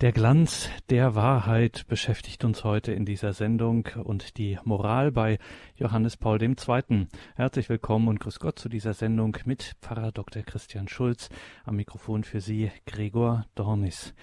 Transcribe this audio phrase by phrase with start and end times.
[0.00, 5.40] Der Glanz der Wahrheit beschäftigt uns heute in dieser Sendung und die Moral bei
[5.74, 7.08] Johannes Paul II.
[7.34, 10.44] Herzlich willkommen und grüß Gott zu dieser Sendung mit Pfarrer Dr.
[10.44, 11.30] Christian Schulz.
[11.64, 14.14] Am Mikrofon für Sie Gregor Dornis.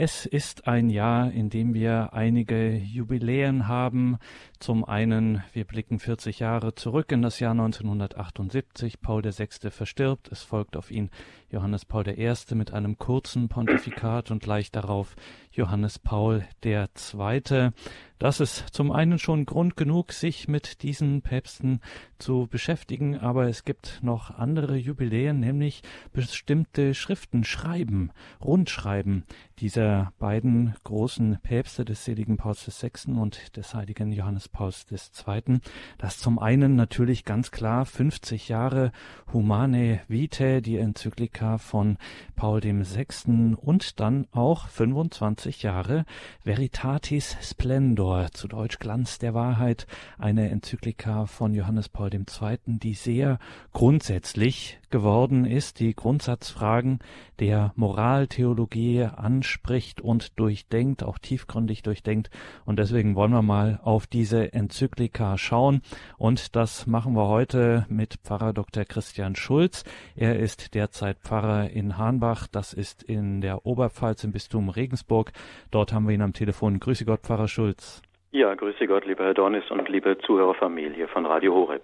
[0.00, 4.18] Es ist ein Jahr, in dem wir einige Jubiläen haben.
[4.60, 9.00] Zum einen, wir blicken 40 Jahre zurück in das Jahr 1978.
[9.00, 9.70] Paul VI.
[9.70, 10.30] verstirbt.
[10.30, 11.10] Es folgt auf ihn
[11.50, 12.32] Johannes Paul I.
[12.54, 15.16] mit einem kurzen Pontifikat und gleich darauf
[15.58, 17.72] Johannes Paul II.
[18.18, 21.80] Das ist zum einen schon Grund genug, sich mit diesen Päpsten
[22.18, 25.82] zu beschäftigen, aber es gibt noch andere Jubiläen, nämlich
[26.12, 28.10] bestimmte Schriften, Schreiben,
[28.42, 29.22] Rundschreiben
[29.60, 33.12] dieser beiden großen Päpste des seligen Pauls VI.
[33.12, 35.58] und des heiligen Johannes Pauls II.
[35.98, 38.90] Das zum einen natürlich ganz klar 50 Jahre
[39.32, 41.98] Humane Vitae, die Enzyklika von
[42.34, 43.54] Paul VI.
[43.56, 46.04] und dann auch 25 Jahre
[46.44, 49.86] Veritatis Splendor zu Deutsch Glanz der Wahrheit,
[50.18, 53.38] eine Enzyklika von Johannes Paul II., die sehr
[53.72, 57.00] grundsätzlich geworden ist, die Grundsatzfragen
[57.40, 62.30] der Moraltheologie anspricht und durchdenkt, auch tiefgründig durchdenkt.
[62.64, 65.82] Und deswegen wollen wir mal auf diese Enzyklika schauen.
[66.16, 68.84] Und das machen wir heute mit Pfarrer Dr.
[68.84, 69.84] Christian Schulz.
[70.16, 72.46] Er ist derzeit Pfarrer in Hahnbach.
[72.48, 75.27] Das ist in der Oberpfalz im Bistum Regensburg.
[75.70, 76.80] Dort haben wir ihn am Telefon.
[76.80, 78.02] Grüße Gott, Pfarrer Schulz.
[78.30, 81.82] Ja, grüße Gott, lieber Herr Dornis und liebe Zuhörerfamilie von Radio Horeb.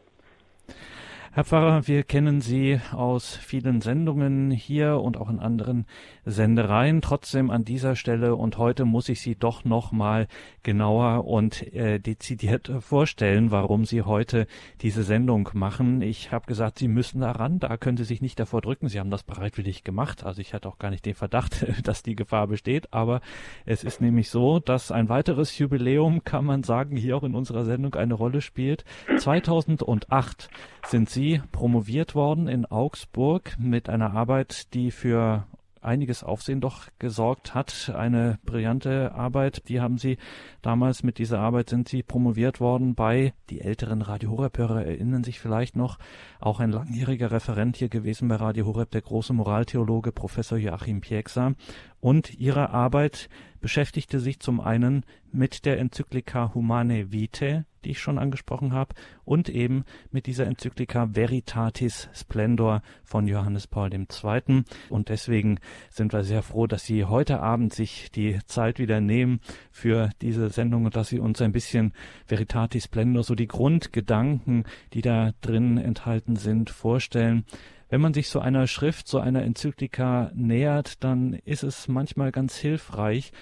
[1.37, 5.85] Herr Pfarrer, wir kennen Sie aus vielen Sendungen hier und auch in anderen
[6.25, 7.03] Sendereien.
[7.03, 10.29] Trotzdem an dieser Stelle und heute muss ich Sie doch noch mal
[10.63, 14.47] genauer und äh, dezidiert vorstellen, warum Sie heute
[14.81, 16.03] diese Sendung machen.
[16.03, 18.87] Ich habe gesagt, Sie müssen da ran, da können Sie sich nicht davor drücken.
[18.87, 20.25] Sie haben das bereitwillig gemacht.
[20.25, 22.93] Also ich hatte auch gar nicht den Verdacht, dass die Gefahr besteht.
[22.95, 23.21] Aber
[23.67, 27.65] es ist nämlich so, dass ein weiteres Jubiläum, kann man sagen, hier auch in unserer
[27.65, 28.85] Sendung eine Rolle spielt.
[29.19, 30.49] 2008
[30.87, 35.47] sind Sie Sie promoviert worden in Augsburg mit einer Arbeit, die für
[35.81, 37.91] einiges Aufsehen doch gesorgt hat.
[37.97, 40.19] Eine brillante Arbeit, die haben Sie
[40.61, 45.41] damals mit dieser Arbeit sind Sie promoviert worden bei, die älteren Radio Horeb-Hörer erinnern sich
[45.41, 45.99] vielleicht noch,
[46.41, 51.55] auch ein langjähriger Referent hier gewesen bei Radio Horeb, der große Moraltheologe Professor Joachim Pieksa.
[52.01, 53.31] Und Ihre Arbeit
[53.65, 58.95] beschäftigte sich zum einen mit der Enzyklika Humane Vitae, die ich schon angesprochen habe,
[59.25, 64.65] und eben mit dieser Enzyklika Veritatis Splendor von Johannes Paul II.
[64.91, 69.41] Und deswegen sind wir sehr froh, dass Sie heute Abend sich die Zeit wieder nehmen
[69.71, 71.95] für diese Sendung und dass Sie uns ein bisschen
[72.27, 77.47] Veritatis Splendor, so die Grundgedanken, die da drin enthalten sind, vorstellen
[77.89, 82.57] wenn man sich so einer Schrift, so einer Enzyklika nähert, dann ist es manchmal ganz
[82.57, 83.33] hilfreich,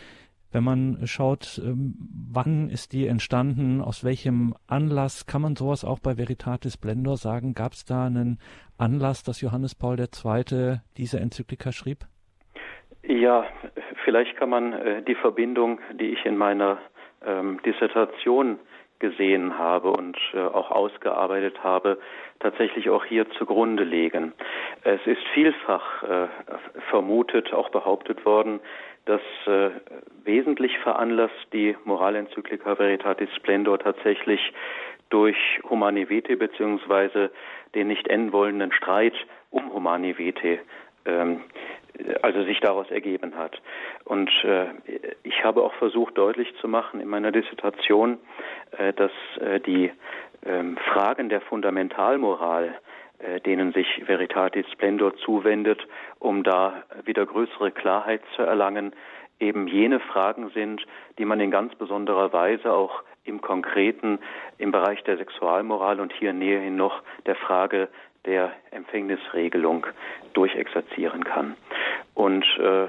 [0.52, 1.94] wenn man schaut, ähm,
[2.30, 7.54] wann ist die entstanden, aus welchem Anlass, kann man sowas auch bei Veritatis Splendor sagen?
[7.54, 8.38] Gab es da einen
[8.76, 10.80] Anlass, dass Johannes Paul II.
[10.98, 12.00] diese Enzyklika schrieb?
[13.02, 13.46] Ja,
[14.04, 16.78] vielleicht kann man äh, die Verbindung, die ich in meiner
[17.24, 18.58] ähm, Dissertation
[19.02, 21.98] gesehen habe und äh, auch ausgearbeitet habe,
[22.40, 24.32] tatsächlich auch hier zugrunde legen.
[24.84, 26.28] Es ist vielfach äh,
[26.88, 28.60] vermutet, auch behauptet worden,
[29.04, 29.70] dass äh,
[30.24, 34.40] wesentlich veranlasst die Moralenzyklika Veritatis Splendor tatsächlich
[35.10, 35.36] durch
[35.68, 37.30] Humani Vitae beziehungsweise
[37.74, 39.14] den nicht enden wollenden Streit
[39.50, 40.60] um Humani Vitae
[41.04, 41.42] ähm,
[42.22, 43.60] also sich daraus ergeben hat.
[44.04, 44.66] Und äh,
[45.22, 48.18] ich habe auch versucht deutlich zu machen in meiner Dissertation,
[48.78, 49.90] äh, dass äh, die
[50.44, 52.74] ähm, Fragen der Fundamentalmoral
[53.22, 55.86] äh, denen sich Veritatis Splendor zuwendet,
[56.18, 58.92] um da wieder größere Klarheit zu erlangen,
[59.38, 60.84] eben jene Fragen sind,
[61.18, 64.18] die man in ganz besonderer Weise auch im Konkreten
[64.58, 67.88] im Bereich der Sexualmoral und hier näherhin noch der Frage
[68.26, 69.86] der Empfängnisregelung
[70.32, 71.56] durchexerzieren kann.
[72.14, 72.88] Und äh,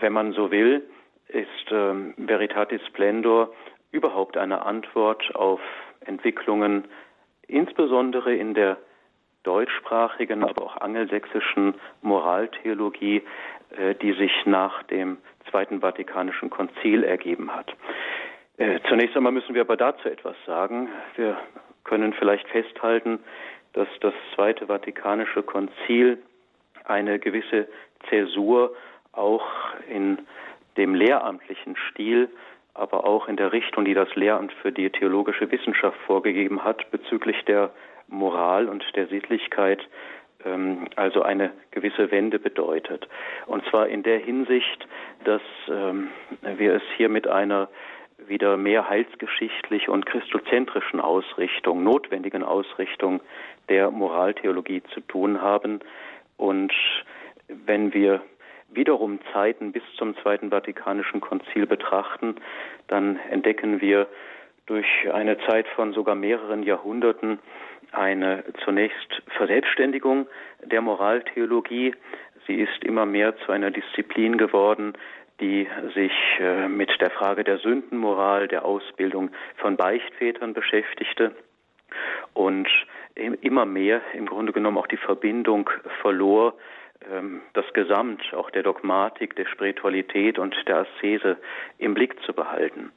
[0.00, 0.82] wenn man so will,
[1.28, 3.52] ist äh, Veritatis Splendor
[3.90, 5.60] überhaupt eine Antwort auf
[6.04, 6.84] Entwicklungen,
[7.46, 8.78] insbesondere in der
[9.42, 13.22] deutschsprachigen, aber auch angelsächsischen Moraltheologie,
[13.76, 15.18] äh, die sich nach dem
[15.50, 17.74] Zweiten Vatikanischen Konzil ergeben hat.
[18.58, 20.88] Äh, zunächst einmal müssen wir aber dazu etwas sagen.
[21.16, 21.36] Wir
[21.84, 23.18] können vielleicht festhalten,
[23.72, 26.18] dass das Zweite Vatikanische Konzil
[26.84, 27.68] eine gewisse
[28.08, 28.74] Zäsur
[29.12, 29.46] auch
[29.88, 30.18] in
[30.76, 32.28] dem lehramtlichen Stil,
[32.74, 37.44] aber auch in der Richtung, die das Lehramt für die theologische Wissenschaft vorgegeben hat bezüglich
[37.44, 37.70] der
[38.08, 39.86] Moral und der Sittlichkeit
[40.44, 43.08] ähm, also eine gewisse Wende bedeutet.
[43.46, 44.86] Und zwar in der Hinsicht,
[45.24, 46.08] dass ähm,
[46.56, 47.68] wir es hier mit einer
[48.28, 53.20] wieder mehr heilsgeschichtlich und christozentrischen Ausrichtung, notwendigen Ausrichtung
[53.68, 55.80] der Moraltheologie zu tun haben.
[56.36, 56.72] Und
[57.48, 58.22] wenn wir
[58.70, 62.36] wiederum Zeiten bis zum Zweiten Vatikanischen Konzil betrachten,
[62.88, 64.06] dann entdecken wir
[64.66, 67.38] durch eine Zeit von sogar mehreren Jahrhunderten
[67.90, 70.26] eine zunächst Verselbstständigung
[70.64, 71.94] der Moraltheologie.
[72.46, 74.94] Sie ist immer mehr zu einer Disziplin geworden,
[75.40, 81.34] die sich äh, mit der Frage der Sündenmoral, der Ausbildung von Beichtvätern beschäftigte
[82.34, 82.68] und
[83.14, 85.68] immer mehr im Grunde genommen auch die Verbindung
[86.00, 86.54] verlor,
[87.10, 91.36] ähm, das Gesamt auch der Dogmatik, der Spiritualität und der Aszese
[91.78, 92.92] im Blick zu behalten.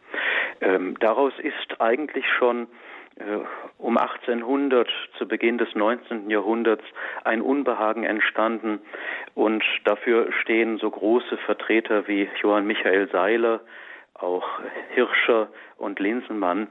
[0.61, 2.67] Ähm, daraus ist eigentlich schon
[3.17, 3.39] äh,
[3.77, 6.29] um 1800 zu Beginn des 19.
[6.29, 6.83] Jahrhunderts
[7.23, 8.79] ein Unbehagen entstanden
[9.33, 13.61] und dafür stehen so große Vertreter wie Johann Michael Seiler,
[14.13, 14.47] auch
[14.93, 16.67] Hirscher und Linsenmann,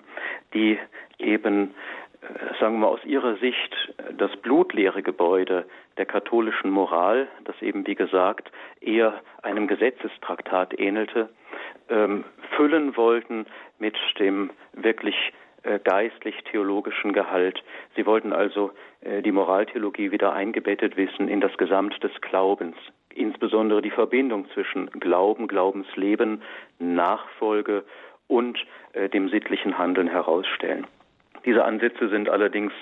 [0.55, 0.79] die
[1.19, 1.75] eben
[2.61, 5.67] sagen wir mal aus ihrer Sicht das blutleere Gebäude
[5.97, 8.51] der katholischen Moral, das eben wie gesagt
[8.81, 11.29] eher einem Gesetzestraktat ähnelte,
[11.89, 12.25] ähm,
[12.57, 13.47] füllen wollten
[13.79, 15.33] mit dem wirklich
[15.63, 17.63] äh, geistlich-theologischen Gehalt.
[17.97, 22.77] Sie wollten also äh, die Moraltheologie wieder eingebettet wissen in das Gesamt des Glaubens,
[23.15, 26.43] insbesondere die Verbindung zwischen Glauben, Glaubensleben,
[26.79, 27.85] Nachfolge
[28.27, 28.59] und
[28.93, 30.87] äh, dem sittlichen Handeln herausstellen.
[31.45, 32.73] Diese Ansätze sind allerdings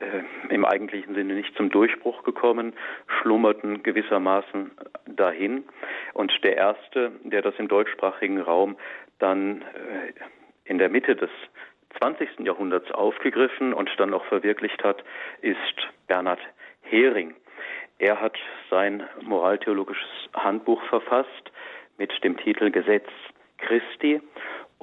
[0.00, 2.74] äh, im eigentlichen Sinne nicht zum Durchbruch gekommen,
[3.20, 4.70] schlummerten gewissermaßen
[5.06, 5.64] dahin.
[6.12, 8.76] Und der erste, der das im deutschsprachigen Raum
[9.18, 10.12] dann äh,
[10.64, 11.30] in der Mitte des
[11.98, 12.40] 20.
[12.40, 15.04] Jahrhunderts aufgegriffen und dann auch verwirklicht hat,
[15.42, 16.40] ist Bernhard
[16.82, 17.34] Hering.
[17.98, 18.36] Er hat
[18.70, 21.52] sein moraltheologisches Handbuch verfasst
[21.96, 23.08] mit dem Titel Gesetz
[23.58, 24.20] Christi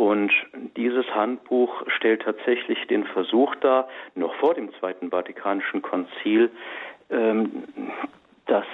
[0.02, 0.32] und
[0.78, 6.50] dieses Handbuch stellt tatsächlich den Versuch dar, noch vor dem Zweiten Vatikanischen Konzil,
[7.12, 7.68] ähm,
[8.48, 8.66] das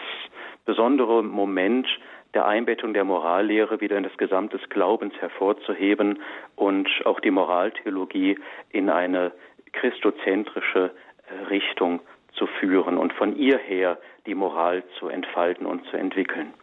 [0.64, 1.86] besondere Moment
[2.34, 6.20] der Einbettung der Morallehre wieder in das Gesamt des Glaubens hervorzuheben
[6.56, 8.40] und auch die Moraltheologie
[8.70, 9.34] in eine
[9.74, 10.92] christozentrische
[11.28, 12.00] äh, Richtung
[12.36, 13.98] zu führen und von ihr her
[14.28, 16.54] die Moral zu entfalten und zu entwickeln.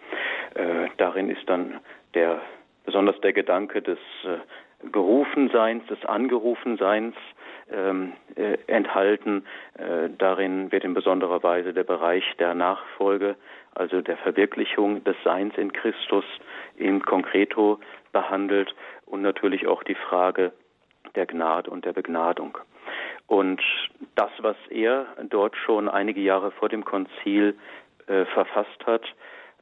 [0.54, 1.80] Äh, darin ist dann
[2.14, 2.40] der
[2.84, 4.38] besonders der Gedanke des äh,
[4.90, 7.14] Gerufenseins, des Angerufenseins
[7.72, 9.44] ähm, äh, enthalten.
[9.78, 13.36] Äh, darin wird in besonderer Weise der Bereich der Nachfolge,
[13.74, 16.24] also der Verwirklichung des Seins in Christus
[16.76, 17.78] in concreto
[18.12, 18.74] behandelt
[19.06, 20.52] und natürlich auch die Frage
[21.14, 22.58] der Gnade und der Begnadung.
[23.26, 23.62] Und
[24.16, 27.56] das, was er dort schon einige Jahre vor dem Konzil
[28.06, 29.02] äh, verfasst hat,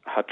[0.05, 0.31] hat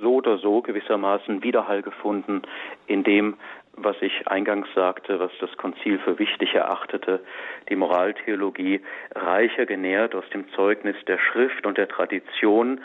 [0.00, 2.42] so oder so gewissermaßen Widerhall gefunden
[2.86, 3.36] in dem,
[3.82, 7.20] was ich eingangs sagte, was das Konzil für wichtig erachtete,
[7.68, 8.80] die Moraltheologie
[9.14, 12.80] reicher genährt aus dem Zeugnis der Schrift und der Tradition,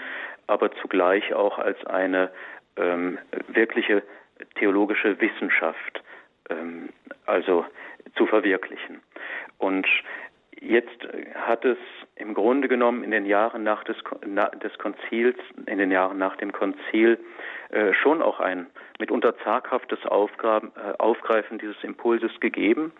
[0.48, 2.32] aber zugleich auch als eine
[2.78, 3.18] ähm,
[3.48, 4.04] wirkliche
[4.56, 6.04] theologische Wissenschaft,
[6.50, 6.90] ähm,
[7.26, 7.66] also
[8.16, 9.02] zu verwirklichen.
[9.58, 9.88] Und
[10.60, 11.78] jetzt hat es
[12.16, 16.36] im Grunde genommen in den Jahren nach des, na, des Konzils, in den Jahren nach
[16.38, 17.20] dem Konzil
[17.70, 18.68] äh, schon auch ein
[19.00, 22.92] mitunter zaghaftes Aufgraben, äh, Aufgreifen dieses Impulses gegeben,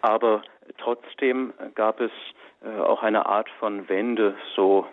[0.00, 0.42] aber
[0.78, 2.10] trotzdem gab es
[2.64, 4.86] äh, auch eine Art von Wende, so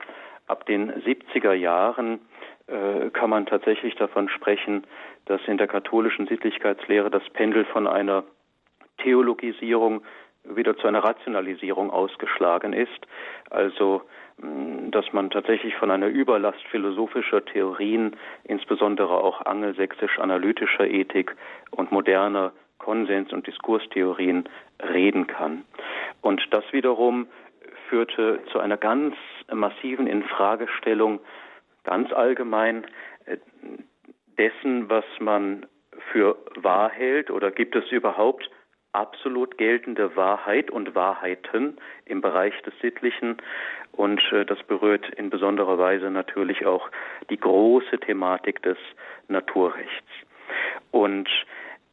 [0.47, 2.19] ab den 70er Jahren
[2.67, 4.85] äh, kann man tatsächlich davon sprechen,
[5.25, 8.23] dass in der katholischen Sittlichkeitslehre das Pendel von einer
[8.97, 10.03] Theologisierung
[10.43, 13.07] wieder zu einer Rationalisierung ausgeschlagen ist.
[13.49, 14.01] Also,
[14.37, 21.35] dass man tatsächlich von einer Überlast philosophischer Theorien, insbesondere auch angelsächsisch-analytischer Ethik
[21.71, 24.49] und moderner Konsens- und Diskurstheorien
[24.81, 25.63] reden kann.
[26.21, 27.27] Und das wiederum
[27.89, 29.15] führte zu einer ganz
[29.53, 31.19] massiven Infragestellung
[31.83, 32.85] ganz allgemein
[33.25, 33.37] äh,
[34.37, 35.65] dessen, was man
[36.11, 38.49] für wahr hält oder gibt es überhaupt
[38.93, 43.37] absolut geltende Wahrheit und Wahrheiten im Bereich des Sittlichen
[43.91, 46.89] und äh, das berührt in besonderer Weise natürlich auch
[47.29, 48.77] die große Thematik des
[49.27, 50.09] Naturrechts.
[50.91, 51.29] Und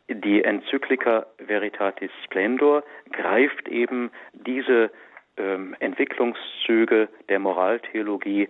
[0.08, 4.90] die Enzyklika Veritatis Splendor greift eben diese
[5.36, 8.48] ähm, Entwicklungszüge der Moraltheologie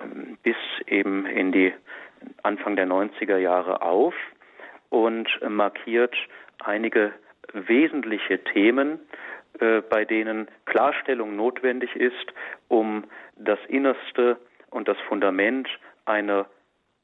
[0.00, 1.72] ähm, bis eben in die
[2.42, 4.14] Anfang der 90er Jahre auf
[4.90, 6.14] und markiert
[6.64, 7.12] einige
[7.52, 9.00] wesentliche Themen,
[9.60, 12.32] äh, bei denen Klarstellung notwendig ist,
[12.68, 13.04] um
[13.36, 14.38] das Innerste
[14.70, 15.68] und das Fundament
[16.04, 16.46] einer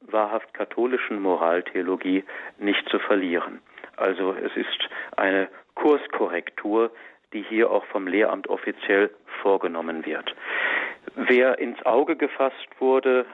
[0.01, 2.23] wahrhaft katholischen Moraltheologie
[2.59, 3.59] nicht zu verlieren.
[3.97, 6.91] Also es ist eine Kurskorrektur,
[7.33, 9.09] die hier auch vom Lehramt offiziell
[9.41, 10.35] vorgenommen wird.
[11.15, 13.25] Wer ins Auge gefasst wurde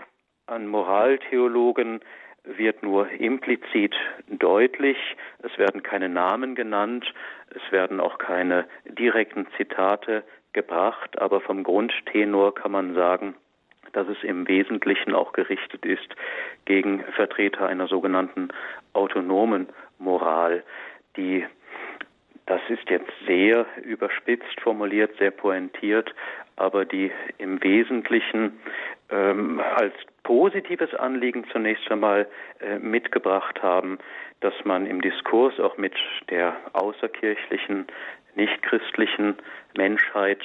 [0.48, 2.02] an Moraltheologen,
[2.44, 3.96] wird nur implizit
[4.28, 4.98] deutlich.
[5.44, 7.14] Es werden keine Namen genannt,
[7.50, 13.36] es werden auch keine direkten Zitate gebracht, aber vom Grundtenor kann man sagen,
[13.94, 16.16] dass es im Wesentlichen auch gerichtet ist
[16.66, 18.50] gegen Vertreter einer sogenannten
[18.94, 19.68] autonomen
[20.00, 20.64] Moral,
[21.18, 21.46] die
[22.48, 26.14] das ist jetzt sehr überspitzt formuliert, sehr pointiert,
[26.58, 28.60] aber die im Wesentlichen
[29.10, 29.94] ähm, als
[30.24, 32.28] positives Anliegen zunächst einmal
[32.60, 33.98] äh, mitgebracht haben,
[34.42, 35.94] dass man im Diskurs auch mit
[36.30, 37.88] der außerkirchlichen,
[38.36, 39.36] nichtchristlichen
[39.76, 40.42] Menschheit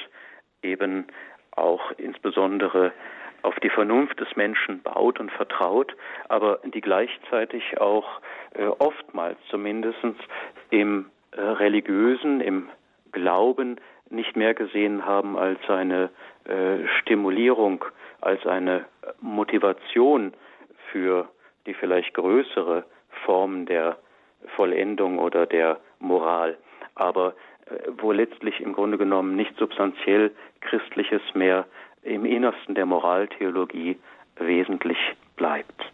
[0.61, 1.05] eben
[1.51, 2.91] auch insbesondere
[3.43, 5.95] auf die Vernunft des Menschen baut und vertraut,
[6.27, 8.21] aber die gleichzeitig auch
[8.55, 9.99] äh, oftmals zumindest
[10.69, 12.69] im äh, religiösen, im
[13.11, 13.79] Glauben
[14.09, 16.09] nicht mehr gesehen haben als eine
[16.45, 17.83] äh, Stimulierung,
[18.21, 18.85] als eine
[19.21, 20.33] Motivation
[20.91, 21.29] für
[21.65, 22.85] die vielleicht größere
[23.25, 23.97] Form der
[24.55, 26.57] Vollendung oder der Moral,
[26.95, 27.33] aber
[27.65, 30.31] äh, wo letztlich im Grunde genommen nicht substanziell
[30.61, 31.65] Christliches mehr
[32.03, 33.97] im Innersten der Moraltheologie
[34.37, 34.97] wesentlich
[35.35, 35.91] bleibt.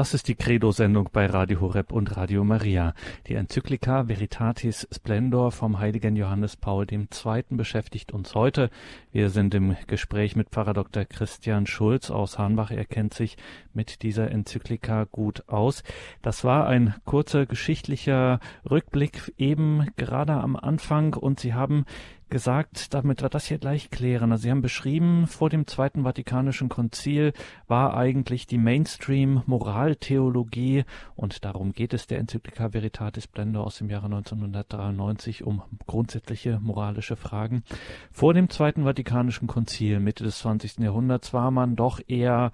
[0.00, 2.94] Das ist die Credo-Sendung bei Radio Horeb und Radio Maria.
[3.26, 7.06] Die Enzyklika Veritatis Splendor vom heiligen Johannes Paul II.
[7.50, 8.70] beschäftigt uns heute.
[9.12, 11.04] Wir sind im Gespräch mit Pfarrer Dr.
[11.04, 12.70] Christian Schulz aus Hahnbach.
[12.70, 13.36] Er kennt sich
[13.74, 15.82] mit dieser Enzyklika gut aus.
[16.22, 18.40] Das war ein kurzer geschichtlicher
[18.70, 21.84] Rückblick eben gerade am Anfang und Sie haben
[22.30, 24.32] gesagt, damit wir das hier gleich klären.
[24.32, 27.32] Also Sie haben beschrieben, vor dem Zweiten Vatikanischen Konzil
[27.68, 30.84] war eigentlich die Mainstream-Moraltheologie,
[31.16, 37.16] und darum geht es der Enzyklika Veritatis Splendor aus dem Jahre 1993 um grundsätzliche moralische
[37.16, 37.64] Fragen.
[38.10, 40.78] Vor dem Zweiten Vatikanischen Konzil, Mitte des 20.
[40.78, 42.52] Jahrhunderts, war man doch eher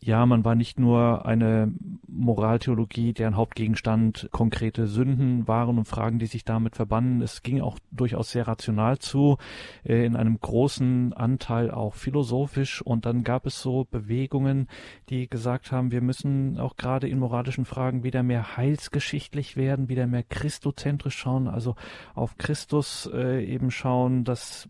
[0.00, 1.72] ja, man war nicht nur eine
[2.06, 7.20] Moraltheologie, deren Hauptgegenstand konkrete Sünden waren und Fragen, die sich damit verbanden.
[7.20, 9.38] Es ging auch durchaus sehr rational zu,
[9.84, 12.80] äh, in einem großen Anteil auch philosophisch.
[12.82, 14.68] Und dann gab es so Bewegungen,
[15.08, 20.06] die gesagt haben, wir müssen auch gerade in moralischen Fragen wieder mehr heilsgeschichtlich werden, wieder
[20.06, 21.74] mehr christozentrisch schauen, also
[22.14, 24.68] auf Christus äh, eben schauen, dass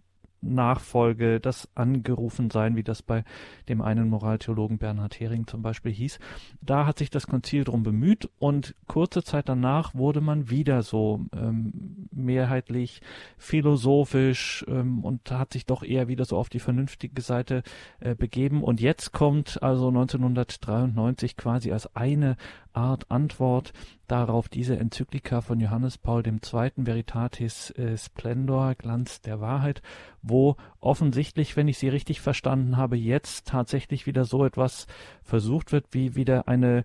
[0.55, 3.25] Nachfolge, das Angerufensein, wie das bei
[3.69, 6.19] dem einen Moraltheologen Bernhard Hering zum Beispiel hieß.
[6.61, 11.27] Da hat sich das Konzil drum bemüht und kurze Zeit danach wurde man wieder so
[11.35, 13.01] ähm, mehrheitlich
[13.39, 17.63] philosophisch ähm, und hat sich doch eher wieder so auf die vernünftige Seite
[18.01, 18.63] äh, begeben.
[18.63, 22.37] Und jetzt kommt also 1993 quasi als eine
[22.77, 23.73] Art Antwort
[24.07, 26.39] darauf diese Enzyklika von Johannes Paul II.
[26.77, 29.83] Veritatis äh, Splendor, Glanz der Wahrheit,
[30.23, 30.36] wo
[30.81, 34.87] offensichtlich, wenn ich sie richtig verstanden habe, jetzt tatsächlich wieder so etwas
[35.23, 36.85] versucht wird, wie wieder eine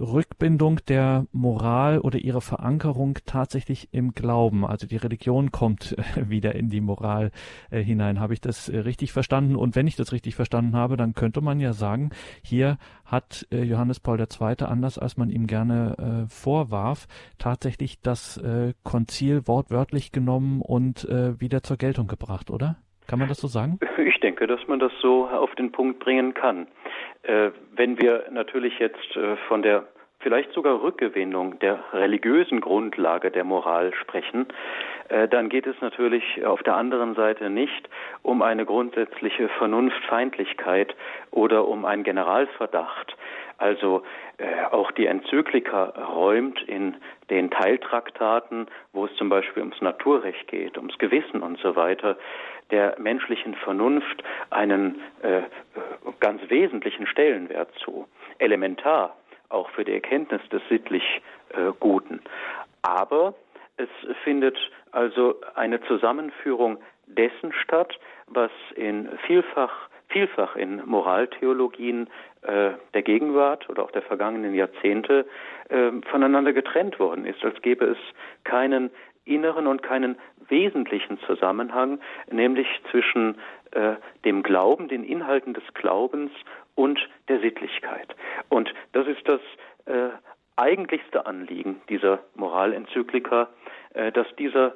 [0.00, 4.64] Rückbindung der Moral oder ihre Verankerung tatsächlich im Glauben.
[4.66, 7.30] Also die Religion kommt äh, wieder in die Moral
[7.70, 8.20] äh, hinein.
[8.20, 9.56] Habe ich das äh, richtig verstanden?
[9.56, 12.10] Und wenn ich das richtig verstanden habe, dann könnte man ja sagen,
[12.42, 14.56] hier hat äh, Johannes Paul II.
[14.60, 17.06] anders als man ihm gerne äh, vorwarf,
[17.38, 22.76] tatsächlich das äh, Konzil wortwörtlich genommen und wieder zur Geltung gebracht, oder?
[23.06, 23.78] Kann man das so sagen?
[23.98, 26.66] Ich denke, dass man das so auf den Punkt bringen kann.
[27.22, 29.84] Äh, wenn wir natürlich jetzt äh, von der
[30.22, 34.46] vielleicht sogar Rückgewinnung der religiösen Grundlage der Moral sprechen,
[35.08, 37.88] äh, dann geht es natürlich auf der anderen Seite nicht
[38.22, 40.94] um eine grundsätzliche Vernunftfeindlichkeit
[41.30, 43.16] oder um einen Generalverdacht.
[43.58, 44.02] Also
[44.38, 46.96] äh, auch die Enzyklika räumt in
[47.30, 52.16] den Teiltraktaten, wo es zum Beispiel ums Naturrecht geht, ums Gewissen und so weiter,
[52.72, 55.42] der menschlichen Vernunft einen äh,
[56.18, 58.08] ganz wesentlichen Stellenwert zu.
[58.38, 59.16] Elementar
[59.50, 61.04] auch für die Erkenntnis des sittlich
[61.50, 62.20] äh, Guten.
[62.82, 63.34] Aber
[63.76, 63.88] es
[64.24, 64.58] findet
[64.90, 72.08] also eine Zusammenführung dessen statt, was in vielfach, vielfach in Moraltheologien
[72.42, 75.26] äh, der Gegenwart oder auch der vergangenen Jahrzehnte
[75.68, 77.98] äh, voneinander getrennt worden ist, als gäbe es
[78.44, 78.90] keinen
[79.24, 80.16] inneren und keinen
[80.48, 82.00] wesentlichen Zusammenhang,
[82.30, 83.36] nämlich zwischen
[83.72, 86.32] äh, dem Glauben, den Inhalten des Glaubens
[86.74, 86.98] und
[87.28, 88.14] der Sittlichkeit.
[88.48, 89.40] Und das ist das
[89.86, 90.10] äh,
[90.56, 93.48] eigentlichste Anliegen dieser Moralenzyklika,
[93.94, 94.74] äh, dass dieser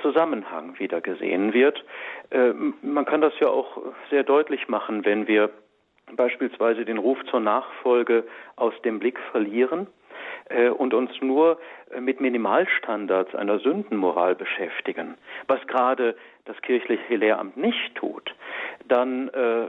[0.00, 1.84] Zusammenhang wieder gesehen wird.
[2.30, 3.78] Äh, man kann das ja auch
[4.10, 5.50] sehr deutlich machen, wenn wir
[6.16, 8.24] beispielsweise den Ruf zur Nachfolge
[8.56, 9.86] aus dem Blick verlieren
[10.70, 11.58] und uns nur
[11.90, 18.34] äh, mit Minimalstandards einer Sündenmoral beschäftigen, was gerade das kirchliche Lehramt nicht tut,
[18.88, 19.66] dann äh,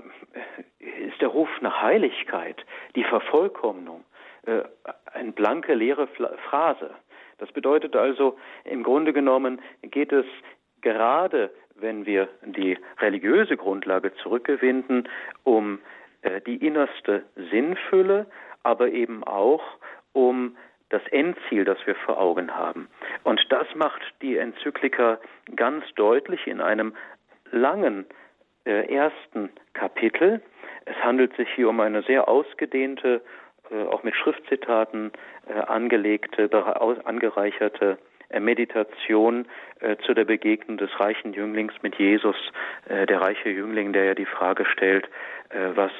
[0.79, 2.65] ist der Ruf nach Heiligkeit,
[2.95, 4.03] die Vervollkommnung,
[4.45, 4.61] äh,
[5.13, 6.07] eine blanke leere
[6.49, 6.91] Phrase.
[7.37, 10.25] Das bedeutet also, im Grunde genommen geht es
[10.81, 15.07] gerade, wenn wir die religiöse Grundlage zurückgewinnen,
[15.43, 15.79] um
[16.21, 18.27] äh, die innerste Sinnfülle,
[18.63, 19.63] aber eben auch
[20.13, 20.55] um
[20.89, 22.87] das Endziel, das wir vor Augen haben.
[23.23, 25.19] Und das macht die Enzyklika
[25.55, 26.93] ganz deutlich in einem
[27.51, 28.05] langen
[28.65, 30.41] äh, ersten Kapitel.
[30.85, 33.21] Es handelt sich hier um eine sehr ausgedehnte,
[33.71, 35.11] äh, auch mit Schriftzitaten
[35.47, 36.49] äh, angelegte,
[37.05, 37.97] angereicherte
[38.33, 39.45] äh, Meditation
[39.79, 42.35] äh, zu der Begegnung des reichen Jünglings mit Jesus,
[42.89, 45.09] äh, der reiche Jüngling, der ja die Frage stellt,
[45.75, 45.91] was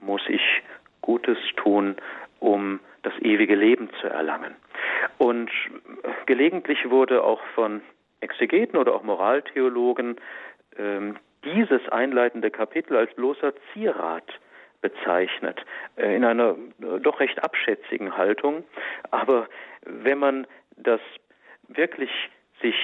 [0.00, 0.62] muss ich
[1.00, 1.96] Gutes tun,
[2.38, 4.54] um das ewige Leben zu erlangen.
[5.18, 5.50] Und
[6.26, 7.82] gelegentlich wurde auch von
[8.20, 10.16] Exegeten oder auch Moraltheologen
[10.78, 14.24] ähm, dieses einleitende Kapitel als bloßer Zierat
[14.80, 15.64] bezeichnet,
[15.96, 18.64] äh, in einer äh, doch recht abschätzigen Haltung.
[19.10, 19.48] Aber
[19.84, 21.00] wenn man das
[21.68, 22.10] wirklich
[22.60, 22.76] sich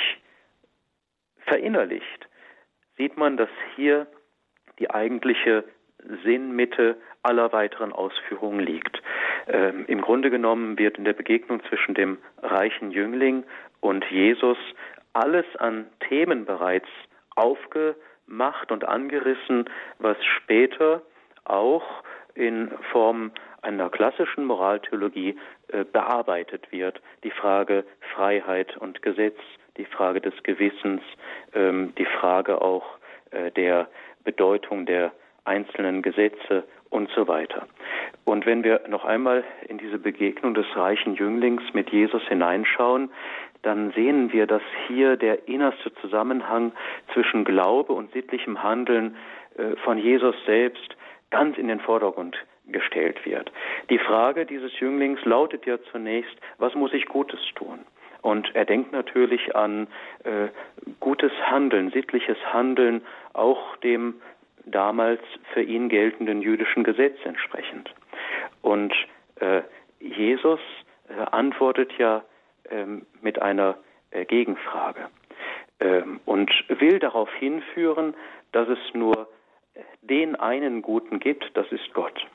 [1.46, 2.28] verinnerlicht,
[2.96, 4.06] sieht man, dass hier
[4.78, 5.64] die eigentliche
[6.24, 9.02] Sinnmitte aller weiteren Ausführungen liegt.
[9.48, 13.44] Ähm, Im Grunde genommen wird in der Begegnung zwischen dem reichen Jüngling
[13.80, 14.58] und Jesus
[15.12, 16.88] alles an Themen bereits
[17.34, 21.02] aufgemacht und angerissen, was später
[21.44, 21.84] auch
[22.34, 25.36] in Form einer klassischen Moraltheologie
[25.68, 27.00] äh, bearbeitet wird.
[27.24, 29.38] Die Frage Freiheit und Gesetz,
[29.76, 31.02] die Frage des Gewissens,
[31.54, 32.98] ähm, die Frage auch
[33.30, 33.88] äh, der
[34.24, 35.12] Bedeutung der
[35.48, 37.66] einzelnen Gesetze und so weiter.
[38.24, 43.10] Und wenn wir noch einmal in diese Begegnung des reichen Jünglings mit Jesus hineinschauen,
[43.62, 46.72] dann sehen wir, dass hier der innerste Zusammenhang
[47.12, 49.16] zwischen Glaube und sittlichem Handeln
[49.56, 50.96] äh, von Jesus selbst
[51.30, 53.50] ganz in den Vordergrund gestellt wird.
[53.90, 57.80] Die Frage dieses Jünglings lautet ja zunächst, was muss ich Gutes tun?
[58.20, 59.86] Und er denkt natürlich an
[60.24, 60.48] äh,
[61.00, 64.14] gutes Handeln, sittliches Handeln, auch dem
[64.70, 65.20] damals
[65.52, 67.92] für ihn geltenden jüdischen Gesetz entsprechend.
[68.62, 68.94] Und
[69.40, 69.62] äh,
[70.00, 70.60] Jesus
[71.08, 72.24] äh, antwortet ja
[72.70, 73.76] ähm, mit einer
[74.10, 75.08] äh, Gegenfrage
[75.80, 78.14] ähm, und will darauf hinführen,
[78.52, 79.28] dass es nur
[80.02, 82.26] den einen Guten gibt, das ist Gott.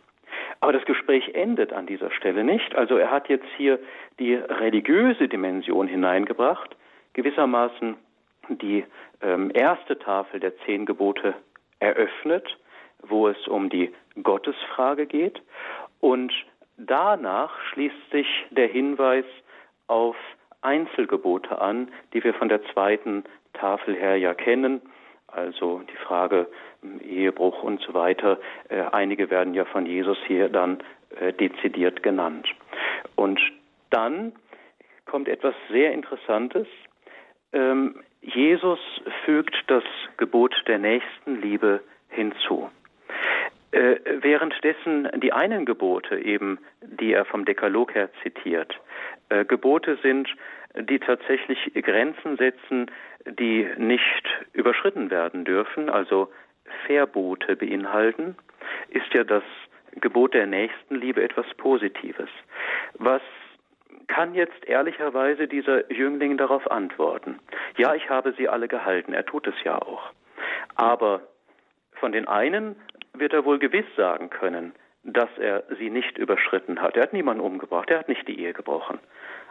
[0.60, 2.76] Aber das Gespräch endet an dieser Stelle nicht.
[2.76, 3.80] Also er hat jetzt hier
[4.19, 6.76] die religiöse Dimension hineingebracht,
[7.13, 7.96] gewissermaßen
[8.50, 8.86] die
[9.22, 11.36] ähm, erste Tafel der zehn Gebote
[11.84, 12.58] eröffnet,
[13.02, 15.41] wo es um die Gottesfrage geht.
[16.00, 16.32] Und
[16.78, 19.26] danach schließt sich der Hinweis
[19.88, 20.15] auf
[20.62, 24.82] Einzelgebote an, die wir von der zweiten Tafel her ja kennen.
[25.28, 26.48] Also die Frage
[26.84, 28.39] ähm, Ehebruch und so weiter.
[28.69, 30.80] Äh, einige werden ja von Jesus hier dann
[31.19, 32.48] äh, dezidiert genannt.
[33.15, 33.41] Und
[33.89, 34.32] dann
[35.06, 36.67] kommt etwas sehr Interessantes.
[37.54, 38.80] Ähm, Jesus
[39.26, 39.84] fügt das
[40.18, 42.70] Gebot der Nächstenliebe hinzu.
[43.72, 48.80] Äh, währenddessen die einen Gebote eben, die er vom Dekalog her zitiert,
[49.30, 50.30] äh, Gebote sind,
[50.76, 52.89] die tatsächlich Grenzen setzen,
[53.26, 56.32] die nicht überschritten werden dürfen, also
[56.86, 58.36] Verbote beinhalten,
[58.89, 59.44] ist ja das
[59.96, 62.30] Gebot der Nächstenliebe etwas Positives.
[62.96, 63.22] Was
[64.08, 67.39] kann jetzt ehrlicherweise dieser Jüngling darauf antworten?
[67.77, 69.13] Ja, ich habe sie alle gehalten.
[69.13, 70.12] Er tut es ja auch.
[70.75, 71.21] Aber
[71.95, 72.75] von den einen
[73.13, 76.95] wird er wohl gewiss sagen können, dass er sie nicht überschritten hat.
[76.95, 78.99] Er hat niemanden umgebracht, er hat nicht die Ehe gebrochen.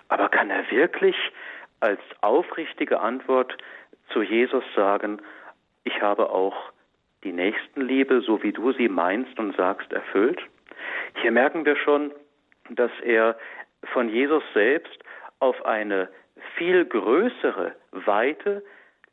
[0.09, 1.17] Aber kann er wirklich
[1.81, 3.57] als aufrichtige Antwort
[4.09, 5.21] zu Jesus sagen,
[5.85, 6.73] ich habe auch
[7.25, 10.41] die Nächstenliebe, so wie du sie meinst und sagst, erfüllt?
[11.21, 12.13] Hier merken wir schon,
[12.71, 13.37] dass er
[13.85, 14.99] von Jesus selbst
[15.39, 16.09] auf eine
[16.57, 18.63] viel größere Weite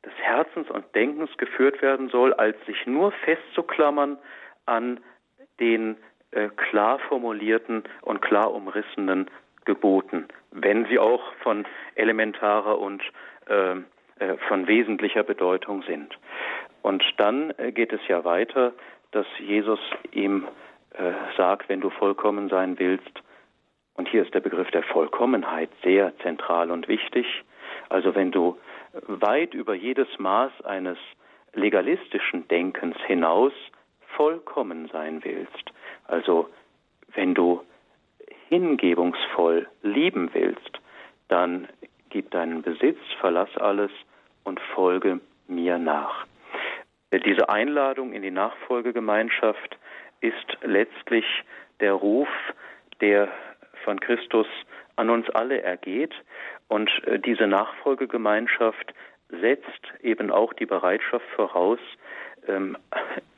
[0.06, 4.18] des Herzens und Denkens geführt werden soll, als sich nur festzuklammern
[4.66, 5.00] an
[5.60, 5.98] den
[6.32, 9.30] äh, klar formulierten und klar umrissenen
[9.66, 13.04] geboten, wenn sie auch von elementarer und
[13.48, 13.74] äh,
[14.20, 16.18] äh, von wesentlicher Bedeutung sind.
[16.82, 18.74] Und dann äh, geht es ja weiter,
[19.12, 19.80] dass Jesus
[20.12, 20.48] ihm
[20.94, 23.22] äh, sagt, wenn du vollkommen sein willst,
[24.00, 27.26] und hier ist der Begriff der Vollkommenheit sehr zentral und wichtig,
[27.90, 28.58] also wenn du
[29.08, 30.98] weit über jedes Maß eines
[31.54, 33.52] legalistischen Denkens hinaus
[34.16, 35.74] vollkommen sein willst,
[36.06, 36.50] also
[37.14, 37.62] wenn du
[38.48, 40.80] hingebungsvoll lieben willst,
[41.28, 41.68] dann
[42.08, 43.92] gib deinen Besitz, verlass alles
[44.46, 46.26] und folge mir nach.
[47.12, 49.78] Diese Einladung in die Nachfolgegemeinschaft
[50.22, 51.26] ist letztlich
[51.82, 52.30] der Ruf,
[53.02, 53.28] der
[53.84, 54.48] von Christus
[54.96, 56.14] an uns alle ergeht.
[56.68, 58.94] Und äh, diese Nachfolgegemeinschaft
[59.30, 61.80] setzt eben auch die Bereitschaft voraus,
[62.48, 62.78] ähm,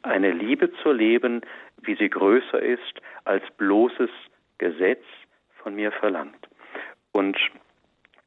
[0.01, 1.41] eine Liebe zu leben,
[1.81, 4.09] wie sie größer ist, als bloßes
[4.57, 5.03] Gesetz
[5.63, 6.47] von mir verlangt.
[7.11, 7.37] Und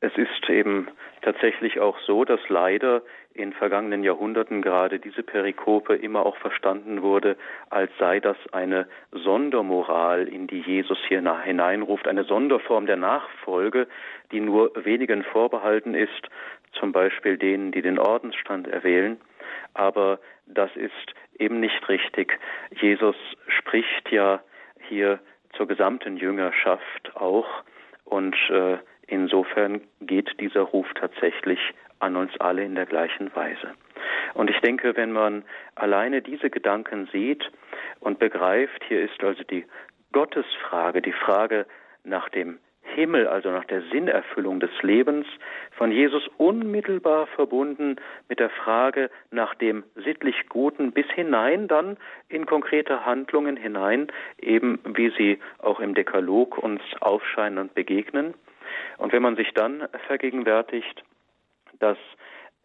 [0.05, 0.89] es ist eben
[1.23, 3.01] tatsächlich auch so, dass leider
[3.33, 7.37] in vergangenen Jahrhunderten gerade diese Perikope immer auch verstanden wurde,
[7.71, 13.89] als sei das eine Sondermoral, in die Jesus hier hineinruft, eine Sonderform der Nachfolge,
[14.31, 16.29] die nur wenigen vorbehalten ist,
[16.73, 19.19] zum Beispiel denen, die den Ordensstand erwählen.
[19.73, 22.39] Aber das ist eben nicht richtig.
[22.79, 23.17] Jesus
[23.49, 24.43] spricht ja
[24.87, 25.19] hier
[25.57, 27.49] zur gesamten Jüngerschaft auch
[28.05, 31.61] und äh, insofern geht dieser Ruf tatsächlich
[31.99, 33.75] an uns alle in der gleichen Weise.
[34.35, 37.51] Und ich denke, wenn man alleine diese Gedanken sieht
[38.01, 39.65] und begreift, hier ist also die
[40.13, 41.67] Gottesfrage, die Frage
[42.05, 45.27] nach dem Himmel, also nach der Sinnerfüllung des Lebens,
[45.73, 47.97] von Jesus unmittelbar verbunden
[48.29, 51.97] mit der Frage nach dem sittlich Guten bis hinein dann
[52.29, 58.35] in konkrete Handlungen hinein, eben wie sie auch im Dekalog uns aufscheinen und begegnen.
[58.99, 61.05] Und wenn man sich dann vergegenwärtigt,
[61.79, 61.99] dass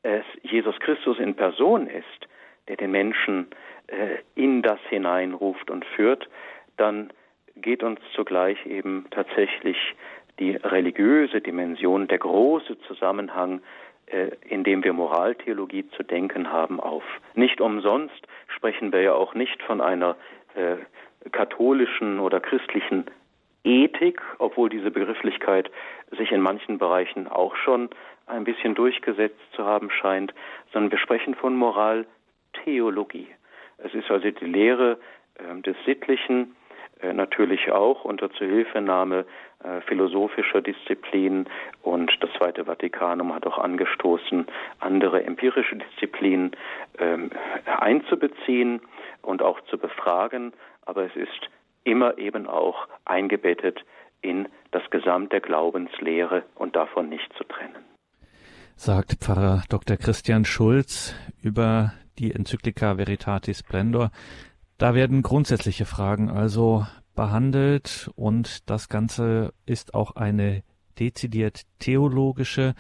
[0.04, 2.28] es Jesus Christus in Person ist,
[2.68, 3.48] der den Menschen
[3.88, 6.30] äh, in das hineinruft und führt,
[6.78, 7.12] dann
[7.56, 9.78] geht uns zugleich eben tatsächlich
[10.40, 13.62] die religiöse Dimension, der große Zusammenhang,
[14.08, 17.04] äh, in dem wir Moraltheologie zu denken haben, auf.
[17.34, 20.16] Nicht umsonst sprechen wir ja auch nicht von einer
[20.56, 20.78] äh,
[21.32, 23.06] katholischen oder christlichen
[23.64, 25.70] Ethik, obwohl diese Begrifflichkeit
[26.18, 27.90] sich in manchen Bereichen auch schon
[28.26, 30.34] ein bisschen durchgesetzt zu haben scheint,
[30.72, 33.28] sondern wir sprechen von Moraltheologie.
[33.78, 35.00] Es ist also die Lehre
[35.36, 36.56] äh, des Sittlichen,
[37.02, 39.26] äh, natürlich auch unter Zuhilfenahme
[39.64, 41.48] äh, philosophischer Disziplinen
[41.82, 44.48] und das Zweite Vatikanum hat auch angestoßen,
[44.80, 46.52] andere empirische Disziplinen
[46.98, 47.30] ähm,
[47.66, 48.82] einzubeziehen
[49.22, 50.54] und auch zu befragen,
[50.86, 51.50] aber es ist
[51.84, 53.80] immer eben auch eingebettet
[54.22, 57.84] in das Gesamt der Glaubenslehre und davon nicht zu trennen.
[58.76, 59.98] Sagt Pfarrer Dr.
[59.98, 64.12] Christian Schulz über die Enzyklika Veritatis Splendor.
[64.78, 70.64] Da werden grundsätzliche Fragen also behandelt und das Ganze ist auch eine
[71.00, 72.76] dezidiert theologische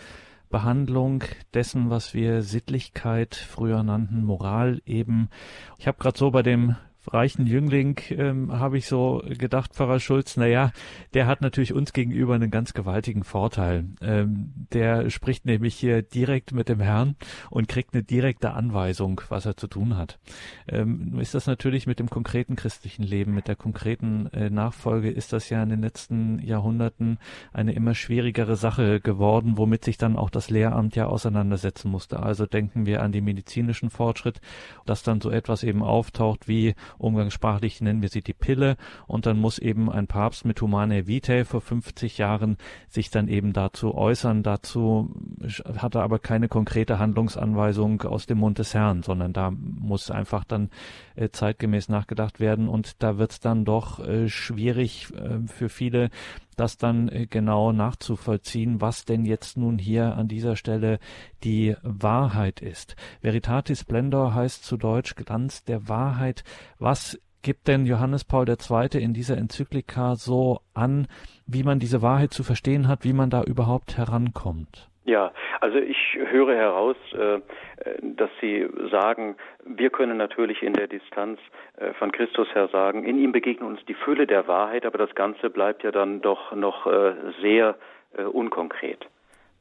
[0.50, 5.30] Behandlung dessen, was wir Sittlichkeit früher nannten, Moral eben.
[5.78, 6.76] Ich habe gerade so bei dem
[7.08, 10.72] reichen Jüngling ähm, habe ich so gedacht, Pfarrer Schulz, na ja,
[11.14, 13.86] der hat natürlich uns gegenüber einen ganz gewaltigen Vorteil.
[14.02, 17.16] Ähm, der spricht nämlich hier direkt mit dem Herrn
[17.50, 20.20] und kriegt eine direkte Anweisung, was er zu tun hat.
[20.68, 25.34] Ähm, ist das natürlich mit dem konkreten christlichen Leben, mit der konkreten äh, Nachfolge, ist
[25.34, 27.18] das ja in den letzten Jahrhunderten
[27.54, 32.22] eine immer schwierigere Sache geworden, womit sich dann auch das Lehramt ja auseinandersetzen musste.
[32.22, 34.42] Also denken wir an die medizinischen Fortschritt,
[34.86, 39.40] dass dann so etwas eben auftaucht wie umgangssprachlich nennen wir sie die Pille und dann
[39.40, 44.44] muss eben ein Papst mit Humane Vitae vor 50 Jahren sich dann eben dazu äußern.
[44.44, 45.14] Dazu
[45.78, 50.44] hat er aber keine konkrete Handlungsanweisung aus dem Mund des Herrn, sondern da muss einfach
[50.44, 50.70] dann
[51.16, 56.10] äh, zeitgemäß nachgedacht werden und da wird es dann doch äh, schwierig äh, für viele
[56.60, 61.00] das dann äh, genau nachzuvollziehen, was denn jetzt nun hier an dieser Stelle
[61.44, 62.96] die Wahrheit ist.
[63.22, 66.44] Veritatis Splendor heißt zu Deutsch Glanz der Wahrheit.
[66.78, 69.02] Was gibt denn Johannes Paul II.
[69.02, 71.08] in dieser Enzyklika so an,
[71.46, 74.89] wie man diese Wahrheit zu verstehen hat, wie man da überhaupt herankommt?
[75.10, 77.40] Ja, also ich höre heraus, äh,
[78.00, 81.40] dass Sie sagen, wir können natürlich in der Distanz
[81.78, 85.16] äh, von Christus her sagen, in ihm begegnet uns die Fülle der Wahrheit, aber das
[85.16, 87.76] Ganze bleibt ja dann doch noch äh, sehr
[88.34, 89.06] unkonkret.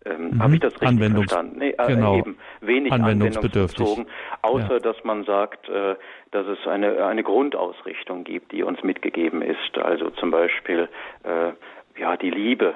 [0.05, 0.43] Ähm, mhm.
[0.43, 1.59] Habe ich das richtig Anwendungs verstanden?
[1.59, 2.17] Nee, genau.
[2.17, 4.07] eben wenig anwendungsbezogen,
[4.43, 4.79] außer ja.
[4.81, 5.97] dass man sagt, äh,
[6.31, 9.79] dass es eine, eine Grundausrichtung gibt, die uns mitgegeben ist.
[9.79, 10.89] Also zum Beispiel
[11.25, 11.53] äh,
[12.01, 12.75] ja die Liebe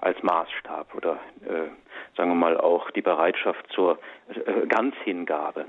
[0.00, 1.68] als Maßstab oder äh,
[2.16, 5.66] sagen wir mal auch die Bereitschaft zur äh, Ganzhingabe,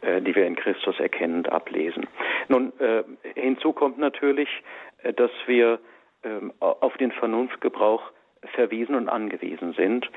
[0.00, 2.06] äh, die wir in Christus erkennend ablesen.
[2.48, 4.48] Nun, äh, hinzu kommt natürlich,
[5.02, 5.78] äh, dass wir
[6.24, 8.02] ähm, auf den Vernunftgebrauch
[8.54, 10.08] verwiesen und angewiesen sind.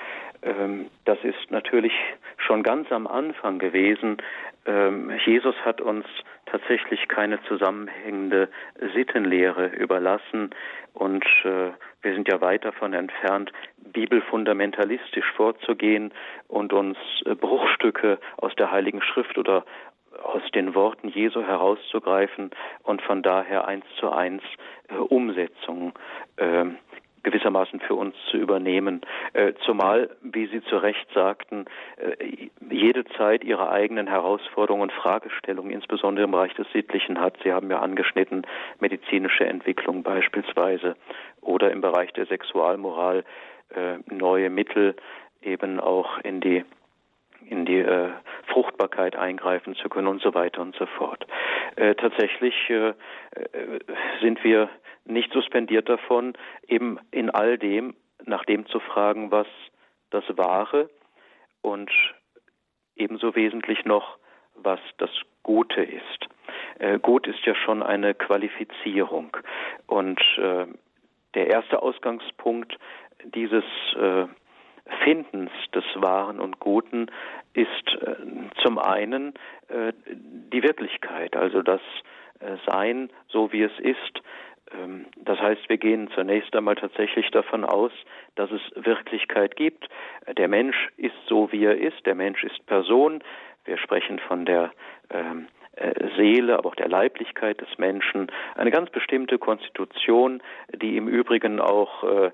[0.42, 1.94] Ähm, das ist natürlich
[2.38, 4.18] schon ganz am Anfang gewesen.
[4.66, 6.06] Ähm, Jesus hat uns
[6.46, 8.50] tatsächlich keine zusammenhängende
[8.94, 10.52] Sittenlehre überlassen
[10.94, 16.14] und äh, wir sind ja weit davon entfernt, bibelfundamentalistisch vorzugehen
[16.48, 19.66] und uns äh, Bruchstücke aus der Heiligen Schrift oder
[20.24, 22.52] aus den Worten Jesu herauszugreifen
[22.84, 24.44] und von daher eins zu eins
[24.90, 25.94] äh, Umsetzungen
[26.38, 26.66] äh,
[27.24, 29.02] gewissermaßen für uns zu übernehmen.
[29.34, 31.66] Äh, zumal, wie Sie zu Recht sagten,
[31.98, 37.38] äh, jede Zeit ihre eigenen Herausforderungen und Fragestellungen, insbesondere im Bereich des Sittlichen hat.
[37.44, 38.44] Sie haben ja angeschnitten
[38.80, 40.96] medizinische Entwicklung beispielsweise
[41.42, 43.24] oder im Bereich der Sexualmoral
[43.76, 44.96] äh, neue Mittel
[45.42, 46.64] eben auch in die
[47.46, 48.10] in die äh,
[48.48, 51.26] Fruchtbarkeit eingreifen zu können und so weiter und so fort.
[51.76, 53.80] Äh, tatsächlich äh, äh
[54.22, 54.70] sind wir
[55.06, 56.34] nicht suspendiert davon,
[56.68, 59.48] eben in all dem nach dem zu fragen, was
[60.12, 60.90] das Wahre
[61.62, 61.92] und
[62.96, 64.18] ebenso wesentlich noch,
[64.56, 65.10] was das
[65.44, 66.28] Gute ist.
[66.80, 69.36] Äh, gut ist ja schon eine Qualifizierung
[69.88, 70.66] und äh,
[71.34, 72.78] der erste Ausgangspunkt
[73.24, 73.64] dieses
[73.96, 74.26] äh,
[75.04, 77.08] Findens des Wahren und Guten
[77.54, 77.68] ist
[78.02, 78.16] äh,
[78.62, 79.34] zum einen
[79.68, 81.82] äh, die Wirklichkeit, also das
[82.40, 84.22] äh, Sein, so wie es ist,
[84.74, 87.92] ähm, das heißt, wir gehen zunächst einmal tatsächlich davon aus,
[88.36, 89.88] dass es Wirklichkeit gibt.
[90.38, 92.06] Der Mensch ist so, wie er ist.
[92.06, 93.24] Der Mensch ist Person.
[93.66, 94.72] Wir sprechen von der
[95.10, 95.61] ähm, äh,
[96.18, 100.42] Seele, aber auch der Leiblichkeit des Menschen, eine ganz bestimmte Konstitution,
[100.76, 102.32] die im Übrigen auch äh,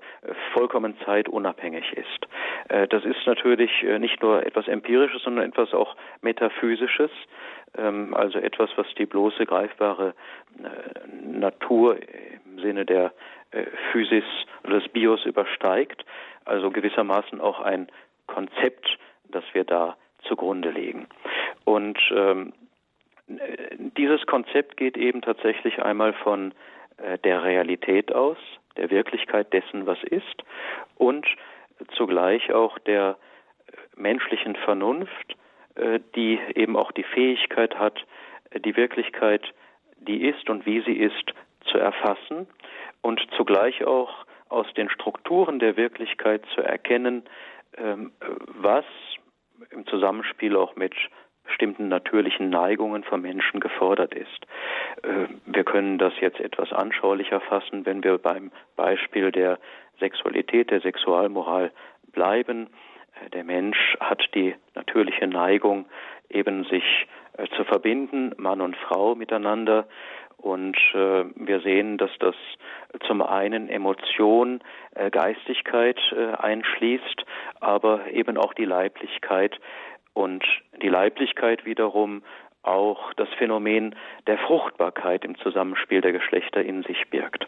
[0.52, 2.26] vollkommen zeitunabhängig ist.
[2.68, 7.10] Äh, das ist natürlich äh, nicht nur etwas Empirisches, sondern etwas auch Metaphysisches,
[7.76, 10.14] ähm, also etwas, was die bloße greifbare
[10.58, 11.96] äh, Natur
[12.44, 13.12] im Sinne der
[13.52, 14.24] äh, Physis
[14.64, 16.04] oder des Bios übersteigt,
[16.44, 17.88] also gewissermaßen auch ein
[18.26, 18.98] Konzept,
[19.30, 21.06] das wir da zugrunde legen.
[21.64, 22.52] Und ähm,
[23.96, 26.52] dieses Konzept geht eben tatsächlich einmal von
[26.98, 28.38] äh, der Realität aus,
[28.76, 30.44] der Wirklichkeit dessen, was ist,
[30.96, 31.26] und
[31.96, 33.16] zugleich auch der
[33.66, 35.36] äh, menschlichen Vernunft,
[35.74, 38.04] äh, die eben auch die Fähigkeit hat,
[38.64, 39.42] die Wirklichkeit,
[40.00, 41.34] die ist und wie sie ist,
[41.70, 42.46] zu erfassen
[43.02, 47.24] und zugleich auch aus den Strukturen der Wirklichkeit zu erkennen,
[47.76, 48.12] ähm,
[48.46, 48.86] was
[49.70, 50.94] im Zusammenspiel auch mit
[51.48, 54.46] bestimmten natürlichen Neigungen vom Menschen gefordert ist.
[55.02, 59.58] Äh, wir können das jetzt etwas anschaulicher fassen, wenn wir beim Beispiel der
[59.98, 61.72] Sexualität, der Sexualmoral
[62.12, 62.68] bleiben.
[63.24, 65.86] Äh, der Mensch hat die natürliche Neigung,
[66.28, 66.84] eben sich
[67.36, 69.88] äh, zu verbinden, Mann und Frau miteinander.
[70.36, 72.36] Und äh, wir sehen, dass das
[73.06, 74.60] zum einen Emotion,
[74.94, 77.24] äh, Geistigkeit äh, einschließt,
[77.60, 79.58] aber eben auch die Leiblichkeit,
[80.18, 80.44] und
[80.82, 82.22] die Leiblichkeit wiederum
[82.64, 83.94] auch das Phänomen
[84.26, 87.46] der Fruchtbarkeit im Zusammenspiel der Geschlechter in sich birgt.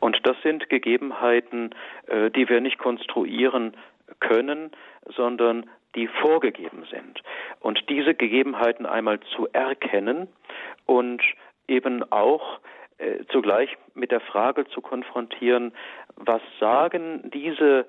[0.00, 1.70] Und das sind Gegebenheiten,
[2.08, 3.76] äh, die wir nicht konstruieren
[4.18, 4.72] können,
[5.06, 7.22] sondern die vorgegeben sind.
[7.60, 10.26] Und diese Gegebenheiten einmal zu erkennen
[10.86, 11.22] und
[11.68, 12.58] eben auch
[12.98, 15.72] äh, zugleich mit der Frage zu konfrontieren,
[16.16, 17.86] was sagen diese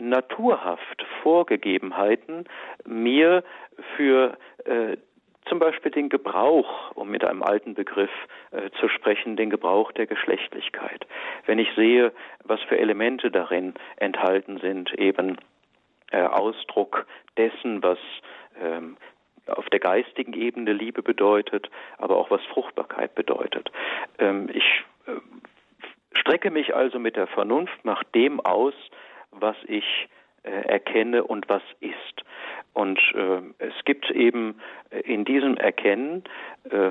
[0.00, 2.44] naturhaft Vorgegebenheiten
[2.86, 3.42] mir
[3.96, 4.96] für äh,
[5.48, 8.10] zum Beispiel den Gebrauch, um mit einem alten Begriff
[8.50, 11.06] äh, zu sprechen, den Gebrauch der Geschlechtlichkeit.
[11.46, 12.12] Wenn ich sehe,
[12.44, 15.38] was für Elemente darin enthalten sind, eben
[16.10, 17.98] äh, Ausdruck dessen, was
[18.62, 18.96] ähm,
[19.46, 23.70] auf der geistigen Ebene Liebe bedeutet, aber auch was Fruchtbarkeit bedeutet.
[24.18, 25.12] Ähm, ich äh,
[26.18, 28.74] strecke mich also mit der Vernunft nach dem aus,
[29.30, 30.08] was ich
[30.42, 32.24] äh, erkenne und was ist.
[32.72, 34.60] Und äh, es gibt eben
[34.90, 36.24] äh, in diesem Erkennen
[36.70, 36.90] äh,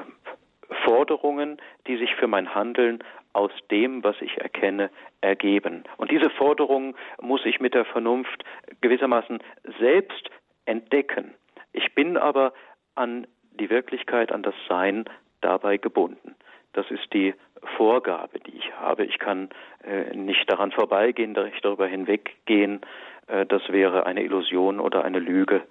[0.84, 4.90] Forderungen, die sich für mein Handeln aus dem, was ich erkenne,
[5.22, 5.84] ergeben.
[5.98, 8.44] Und diese Forderungen muss ich mit der Vernunft
[8.82, 9.40] gewissermaßen
[9.80, 10.30] selbst
[10.66, 11.34] entdecken.
[11.72, 12.54] Ich bin aber
[12.96, 13.28] an
[13.60, 15.06] die Wirklichkeit, an das Sein
[15.42, 16.36] dabei gebunden.
[16.74, 17.34] Das ist die
[17.76, 19.06] Vorgabe, die ich habe.
[19.06, 19.50] Ich kann
[19.84, 22.82] äh, nicht daran vorbeigehen, nicht darüber hinweggehen.
[23.28, 25.64] Äh, das wäre eine Illusion oder eine Lüge.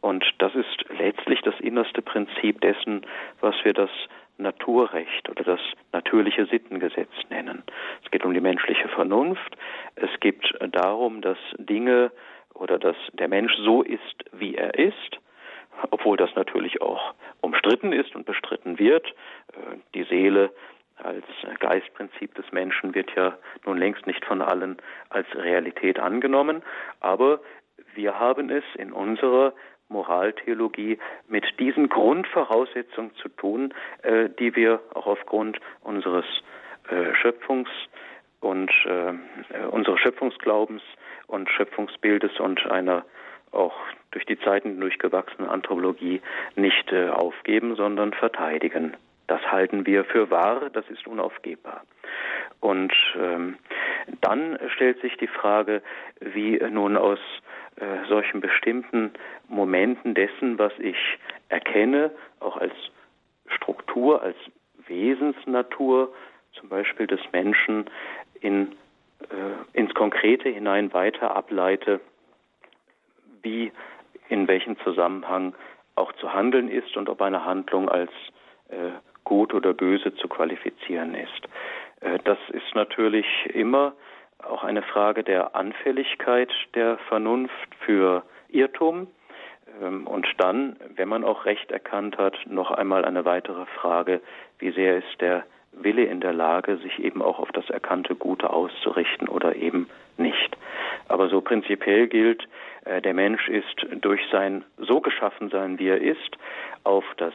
[0.00, 3.06] Und das ist letztlich das innerste Prinzip dessen,
[3.40, 3.90] was wir das
[4.38, 5.60] Naturrecht oder das
[5.92, 7.62] natürliche Sittengesetz nennen.
[8.04, 9.56] Es geht um die menschliche Vernunft.
[9.94, 10.42] Es geht
[10.72, 12.10] darum, dass Dinge
[12.54, 15.18] oder dass der Mensch so ist, wie er ist,
[15.90, 19.14] obwohl das natürlich auch umstritten ist und bestritten wird.
[19.54, 20.50] Äh, die Seele
[20.96, 21.24] als
[21.58, 24.76] Geistprinzip des Menschen wird ja nun längst nicht von allen
[25.08, 26.62] als Realität angenommen,
[27.00, 27.40] aber
[27.94, 29.52] wir haben es in unserer
[29.88, 36.24] Moraltheologie mit diesen Grundvoraussetzungen zu tun, äh, die wir auch aufgrund unseres
[36.88, 37.68] äh, Schöpfungs
[38.40, 40.82] und äh, unseres Schöpfungsglaubens
[41.26, 43.04] und Schöpfungsbildes und einer
[43.52, 43.74] auch
[44.10, 46.22] durch die Zeiten durchgewachsenen Anthropologie
[46.56, 48.96] nicht aufgeben, sondern verteidigen.
[49.32, 51.84] Das halten wir für wahr, das ist unaufgebbar.
[52.60, 53.56] Und ähm,
[54.20, 55.80] dann stellt sich die Frage,
[56.20, 57.18] wie nun aus
[57.76, 59.10] äh, solchen bestimmten
[59.48, 60.98] Momenten dessen, was ich
[61.48, 62.74] erkenne, auch als
[63.46, 64.36] Struktur, als
[64.86, 66.12] Wesensnatur,
[66.52, 67.86] zum Beispiel des Menschen,
[68.42, 68.72] in,
[69.30, 72.00] äh, ins Konkrete hinein weiter ableite,
[73.42, 73.72] wie,
[74.28, 75.54] in welchem Zusammenhang
[75.94, 78.10] auch zu handeln ist und ob eine Handlung als
[78.68, 78.90] äh,
[79.24, 81.48] gut oder böse zu qualifizieren ist.
[82.00, 83.92] Äh, das ist natürlich immer
[84.42, 89.06] auch eine Frage der Anfälligkeit der Vernunft für Irrtum.
[89.80, 94.20] Ähm, und dann, wenn man auch Recht erkannt hat, noch einmal eine weitere Frage,
[94.58, 98.50] wie sehr ist der Wille in der Lage, sich eben auch auf das erkannte Gute
[98.50, 100.56] auszurichten oder eben nicht.
[101.08, 102.46] Aber so prinzipiell gilt,
[102.84, 106.36] äh, der Mensch ist durch sein so geschaffen sein, wie er ist,
[106.84, 107.34] auf das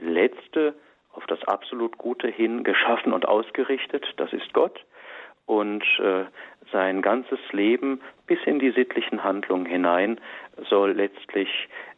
[0.00, 0.74] Letzte,
[1.16, 4.84] auf das absolut Gute hin geschaffen und ausgerichtet, das ist Gott
[5.46, 6.24] und äh,
[6.72, 10.20] sein ganzes Leben bis in die sittlichen Handlungen hinein
[10.68, 11.48] soll letztlich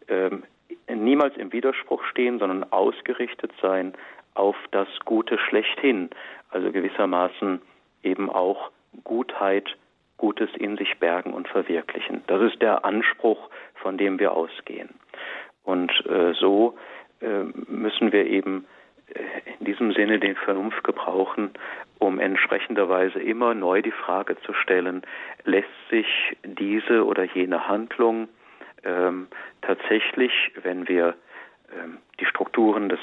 [0.09, 0.45] ähm,
[0.89, 3.95] niemals im Widerspruch stehen, sondern ausgerichtet sein
[4.35, 6.11] auf das Gute schlechthin,
[6.51, 7.61] also gewissermaßen
[8.03, 8.71] eben auch
[9.05, 9.77] Gutheit,
[10.19, 12.23] Gutes in sich bergen und verwirklichen.
[12.27, 14.91] Das ist der Anspruch, von dem wir ausgehen.
[15.65, 16.77] Und äh, so
[17.21, 18.67] äh, müssen wir eben
[19.59, 21.51] in diesem Sinne den Vernunft gebrauchen,
[21.99, 25.03] um entsprechenderweise immer neu die Frage zu stellen,
[25.45, 26.07] lässt sich
[26.45, 28.29] diese oder jene Handlung
[28.85, 29.29] ähm,
[29.63, 31.17] tatsächlich, wenn wir
[31.73, 33.01] ähm, die Strukturen des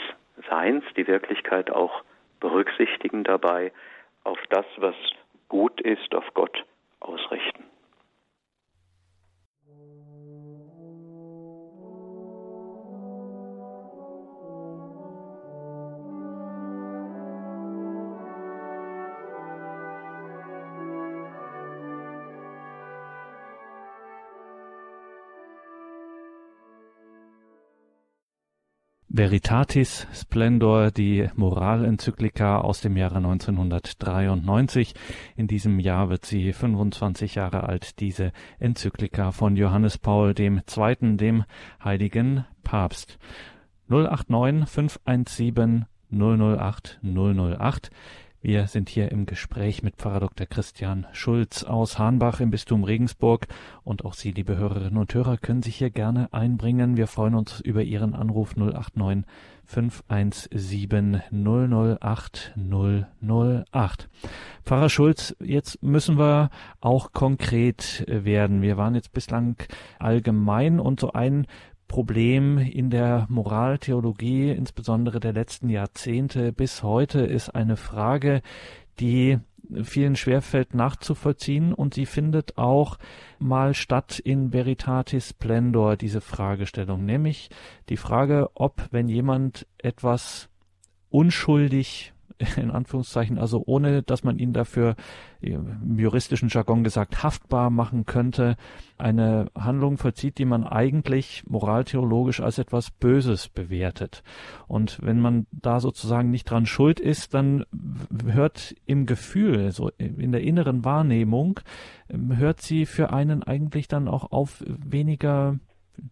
[0.50, 2.04] Seins, die Wirklichkeit auch
[2.39, 3.72] berücksichtigen dabei,
[4.24, 4.96] auf das, was
[5.50, 6.63] gut ist, auf Gott
[7.00, 7.64] ausrichten.
[29.17, 34.93] Veritatis Splendor, die Moralenzyklika aus dem Jahre 1993.
[35.38, 41.45] In diesem Jahr wird sie 25 Jahre alt, diese Enzyklika von Johannes Paul II., dem
[41.82, 43.17] heiligen Papst.
[43.88, 47.91] 089 517 008 008
[48.45, 50.45] wir sind hier im Gespräch mit Pfarrer Dr.
[50.45, 53.47] Christian Schulz aus Hahnbach im Bistum Regensburg
[53.84, 56.95] und auch Sie, liebe Hörerinnen und Hörer, können sich hier gerne einbringen.
[56.95, 59.25] Wir freuen uns über Ihren Anruf 089
[59.65, 64.10] 517 008 008.
[64.63, 68.62] Pfarrer Schulz, jetzt müssen wir auch konkret werden.
[68.62, 69.55] Wir waren jetzt bislang
[69.97, 71.47] allgemein und so ein
[71.88, 76.52] Problem in der Moraltheologie, insbesondere der letzten Jahrzehnte.
[76.52, 78.41] Bis heute, ist eine Frage,
[79.00, 79.39] die
[79.84, 82.98] vielen schwerfällt nachzuvollziehen und sie findet auch
[83.39, 87.50] mal statt in Veritatis Splendor, diese Fragestellung, nämlich
[87.89, 90.50] die Frage, ob wenn jemand etwas
[91.10, 92.13] unschuldig
[92.58, 94.95] in Anführungszeichen, also ohne dass man ihn dafür
[95.41, 98.56] im juristischen Jargon gesagt haftbar machen könnte,
[98.98, 104.24] eine Handlung vollzieht, die man eigentlich moraltheologisch als etwas Böses bewertet.
[104.67, 107.65] Und wenn man da sozusagen nicht dran schuld ist, dann
[108.26, 111.60] hört im Gefühl, so in der inneren Wahrnehmung,
[112.10, 115.60] hört sie für einen eigentlich dann auch auf weniger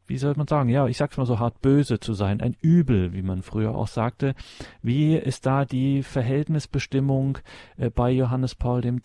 [0.08, 3.14] wie soll man sagen, ja, ich sag's mal so hart, böse zu sein, ein Übel,
[3.14, 4.36] wie man früher auch sagte.
[4.82, 7.40] Wie ist da die Verhältnisbestimmung
[7.78, 9.02] äh, bei Johannes Paul II.?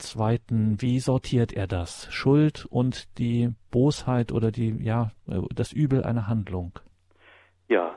[0.51, 2.13] Wie sortiert er das?
[2.13, 6.73] Schuld und die Bosheit oder die, ja, äh, das Übel einer Handlung?
[7.69, 7.95] Ja,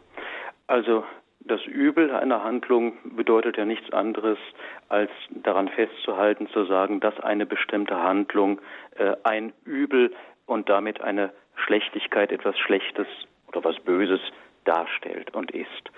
[0.68, 1.04] also
[1.44, 4.38] das Übel einer Handlung bedeutet ja nichts anderes,
[4.90, 5.10] als
[5.44, 8.62] daran festzuhalten, zu sagen, dass eine bestimmte Handlung
[8.96, 10.14] äh, ein Übel
[10.46, 13.08] und damit eine Schlechtigkeit etwas Schlechtes
[13.48, 14.22] oder was Böses
[14.66, 15.92] darstellt und ist.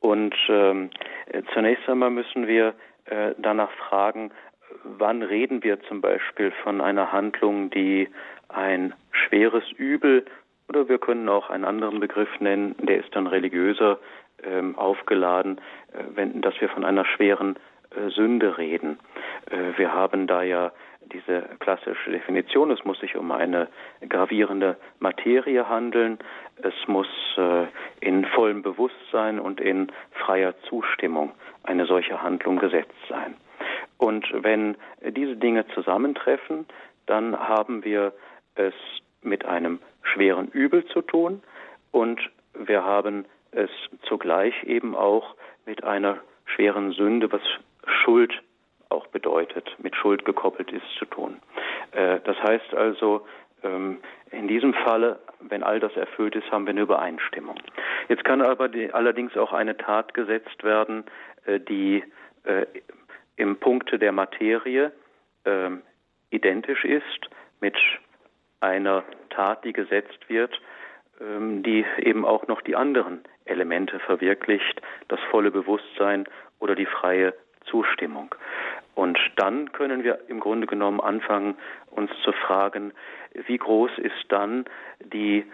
[0.00, 0.90] Und ähm,
[1.54, 2.74] zunächst einmal müssen wir
[3.06, 4.32] äh, danach fragen,
[4.84, 8.08] wann reden wir zum Beispiel von einer Handlung, die
[8.48, 10.24] ein schweres Übel
[10.68, 13.98] oder wir können auch einen anderen Begriff nennen, der ist dann religiöser
[14.42, 15.60] ähm, aufgeladen,
[15.92, 17.56] äh, wenn, dass wir von einer schweren
[18.10, 18.98] Sünde reden.
[19.50, 20.72] Äh, wir haben da ja
[21.12, 23.68] diese klassische Definition, es muss sich um eine
[24.08, 26.18] gravierende Materie handeln,
[26.62, 27.66] es muss äh,
[28.00, 31.32] in vollem Bewusstsein und in freier Zustimmung
[31.64, 33.34] eine solche Handlung gesetzt sein.
[33.98, 36.66] Und wenn diese Dinge zusammentreffen,
[37.06, 38.12] dann haben wir
[38.54, 38.74] es
[39.22, 41.42] mit einem schweren Übel zu tun
[41.90, 42.20] und
[42.54, 43.70] wir haben es
[44.02, 45.34] zugleich eben auch
[45.66, 47.42] mit einer schweren Sünde, was
[47.86, 48.42] Schuld
[48.88, 51.40] auch bedeutet, mit Schuld gekoppelt ist, zu tun.
[51.92, 53.26] Äh, das heißt also,
[53.62, 53.98] ähm,
[54.30, 57.56] in diesem Falle, wenn all das erfüllt ist, haben wir eine Übereinstimmung.
[58.08, 61.04] Jetzt kann aber die, allerdings auch eine Tat gesetzt werden,
[61.46, 62.04] äh, die
[62.44, 62.66] äh,
[63.36, 64.92] im Punkte der Materie
[65.44, 65.82] ähm,
[66.30, 67.28] identisch ist
[67.60, 67.76] mit
[68.60, 70.60] einer Tat, die gesetzt wird,
[71.20, 76.26] ähm, die eben auch noch die anderen Elemente verwirklicht, das volle Bewusstsein
[76.58, 77.34] oder die freie
[77.64, 78.34] Zustimmung.
[78.94, 81.56] Und dann können wir im Grunde genommen anfangen,
[81.90, 82.92] uns zu fragen,
[83.46, 84.64] wie groß ist dann
[85.00, 85.44] die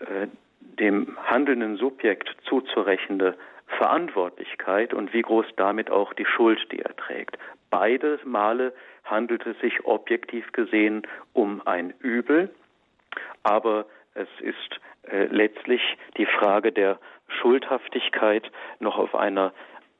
[0.00, 0.26] äh,
[0.60, 7.38] dem handelnden Subjekt zuzurechende Verantwortlichkeit und wie groß damit auch die Schuld, die er trägt.
[7.70, 8.72] Beide Male
[9.04, 11.02] handelt es sich objektiv gesehen
[11.32, 12.50] um ein Übel,
[13.42, 15.82] aber es ist äh, letztlich
[16.16, 16.98] die Frage der
[17.28, 18.50] Schuldhaftigkeit
[18.80, 19.52] noch auf einer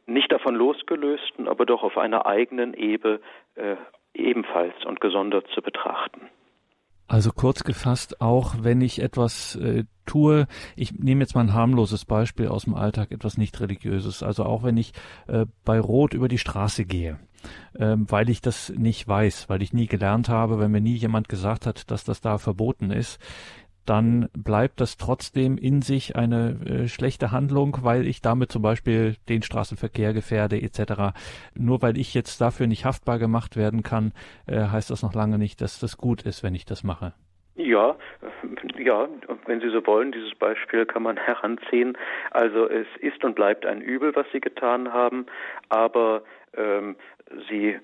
[0.09, 3.21] nicht davon losgelösten, aber doch auf einer eigenen Ebene
[3.55, 3.77] äh,
[4.15, 6.29] ebenfalls und gesondert zu betrachten.
[7.07, 10.47] Also kurz gefasst, auch wenn ich etwas äh, tue,
[10.77, 14.63] ich nehme jetzt mal ein harmloses Beispiel aus dem Alltag, etwas nicht religiöses, also auch
[14.63, 14.93] wenn ich
[15.27, 17.19] äh, bei Rot über die Straße gehe,
[17.75, 21.31] äh, weil ich das nicht weiß, weil ich nie gelernt habe, wenn mir nie jemand
[21.31, 23.19] gesagt hat, dass das da verboten ist,
[23.89, 29.17] dann bleibt das trotzdem in sich eine äh, schlechte Handlung, weil ich damit zum Beispiel
[29.29, 31.17] den Straßenverkehr gefährde etc.
[31.55, 34.13] Nur weil ich jetzt dafür nicht haftbar gemacht werden kann,
[34.47, 37.15] äh, heißt das noch lange nicht, dass das gut ist, wenn ich das mache.
[37.57, 37.97] Ja,
[38.79, 39.09] ja,
[39.47, 41.99] wenn Sie so wollen, dieses Beispiel kann man heranziehen.
[42.31, 45.27] Also es ist und bleibt ein Übel, was Sie getan haben,
[45.69, 46.23] aber
[46.57, 46.95] ähm,
[47.49, 47.79] Sie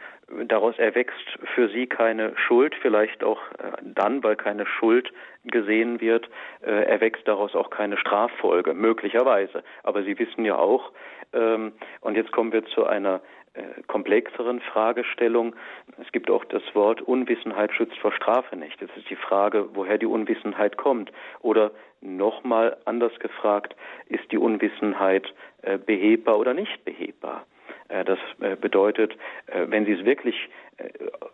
[0.47, 5.13] daraus erwächst für Sie keine Schuld, vielleicht auch äh, dann, weil keine Schuld
[5.45, 6.29] gesehen wird,
[6.63, 9.63] äh, erwächst daraus auch keine Straffolge, möglicherweise.
[9.83, 10.93] Aber Sie wissen ja auch,
[11.33, 13.21] ähm, und jetzt kommen wir zu einer
[13.55, 15.55] äh, komplexeren Fragestellung.
[16.01, 18.81] Es gibt auch das Wort Unwissenheit schützt vor Strafe nicht.
[18.83, 21.13] Es ist die Frage, woher die Unwissenheit kommt.
[21.41, 21.71] Oder
[22.01, 23.77] nochmal anders gefragt,
[24.07, 25.33] ist die Unwissenheit
[25.63, 27.45] äh, behebbar oder nicht behebbar?
[27.89, 29.17] Äh, das äh, bedeutet,
[29.47, 30.49] äh, wenn Sie es wirklich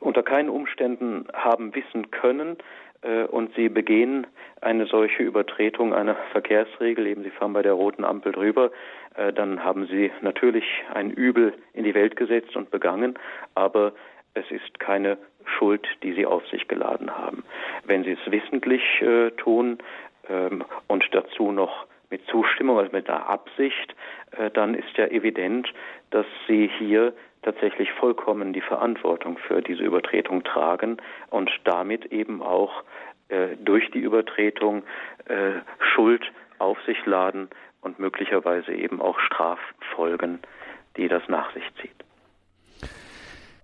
[0.01, 2.59] unter keinen Umständen haben wissen können,
[3.31, 4.27] und Sie begehen
[4.61, 8.71] eine solche Übertretung einer Verkehrsregel, eben Sie fahren bei der roten Ampel drüber,
[9.35, 13.19] dann haben Sie natürlich ein Übel in die Welt gesetzt und begangen,
[13.55, 13.93] aber
[14.35, 17.45] es ist keine Schuld, die Sie auf sich geladen haben.
[17.85, 19.79] Wenn Sie es wissentlich äh, tun
[20.29, 23.95] ähm, und dazu noch mit Zustimmung, also mit der Absicht,
[24.37, 25.73] äh, dann ist ja evident,
[26.11, 27.13] dass Sie hier
[27.43, 30.99] tatsächlich vollkommen die Verantwortung für diese Übertretung tragen
[31.31, 32.85] und damit eben auch
[33.29, 34.83] äh, durch die Übertretung
[35.27, 35.61] äh,
[35.95, 36.23] Schuld
[36.59, 37.49] auf sich laden
[37.81, 40.41] und möglicherweise eben auch Straffolgen,
[40.97, 42.10] die das nach sich zieht.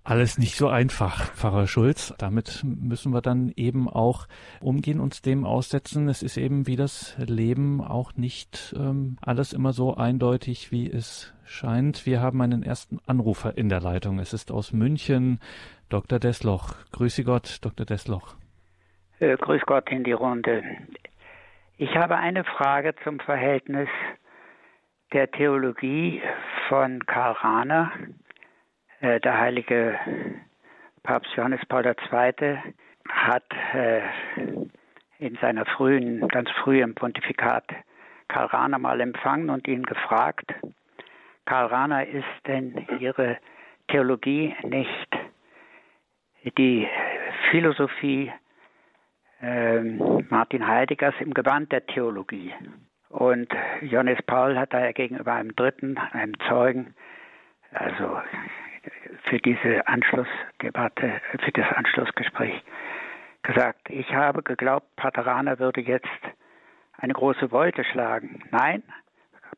[0.09, 2.15] Alles nicht so einfach, Pfarrer Schulz.
[2.17, 4.27] Damit müssen wir dann eben auch
[4.61, 6.07] umgehen, uns dem aussetzen.
[6.07, 11.35] Es ist eben wie das Leben auch nicht ähm, alles immer so eindeutig, wie es
[11.43, 12.05] scheint.
[12.05, 14.19] Wir haben einen ersten Anrufer in der Leitung.
[14.19, 15.41] Es ist aus München,
[15.89, 16.19] Dr.
[16.19, 16.75] Desloch.
[16.93, 17.85] Grüße Gott, Dr.
[17.85, 18.37] Desloch.
[19.19, 20.63] Äh, grüß Gott in die Runde.
[21.75, 23.89] Ich habe eine Frage zum Verhältnis
[25.11, 26.21] der Theologie
[26.69, 27.91] von Karl Rahner
[29.01, 29.99] der heilige
[31.03, 32.57] Papst Johannes Paul II.
[33.09, 34.01] hat äh,
[35.19, 37.63] in seiner frühen, ganz frühen Pontifikat
[38.27, 40.53] Karl Rahner mal empfangen und ihn gefragt,
[41.45, 43.37] Karl Rahner, ist denn Ihre
[43.87, 45.17] Theologie nicht
[46.57, 46.87] die
[47.49, 48.31] Philosophie
[49.41, 49.81] äh,
[50.29, 52.53] Martin Heideggers im Gewand der Theologie?
[53.09, 53.47] Und
[53.81, 56.93] Johannes Paul hat daher gegenüber einem Dritten, einem Zeugen,
[57.71, 58.19] also
[59.23, 62.63] für diese Anschlussdebatte, für das Anschlussgespräch
[63.43, 63.89] gesagt.
[63.89, 66.07] Ich habe geglaubt, Paterana würde jetzt
[66.97, 68.43] eine große Wolte schlagen.
[68.51, 68.83] Nein,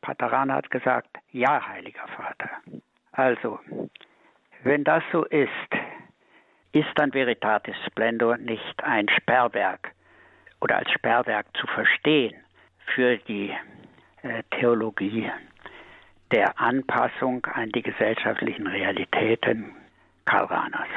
[0.00, 2.50] Paterana hat gesagt, ja, heiliger Vater.
[3.12, 3.58] Also,
[4.62, 5.50] wenn das so ist,
[6.72, 9.92] ist dann Veritatis Splendor nicht ein Sperrwerk
[10.60, 12.36] oder als Sperrwerk zu verstehen
[12.94, 13.52] für die
[14.22, 15.30] äh, Theologie
[16.32, 19.72] der Anpassung an die gesellschaftlichen Realitäten
[20.24, 20.88] Karl Rahners.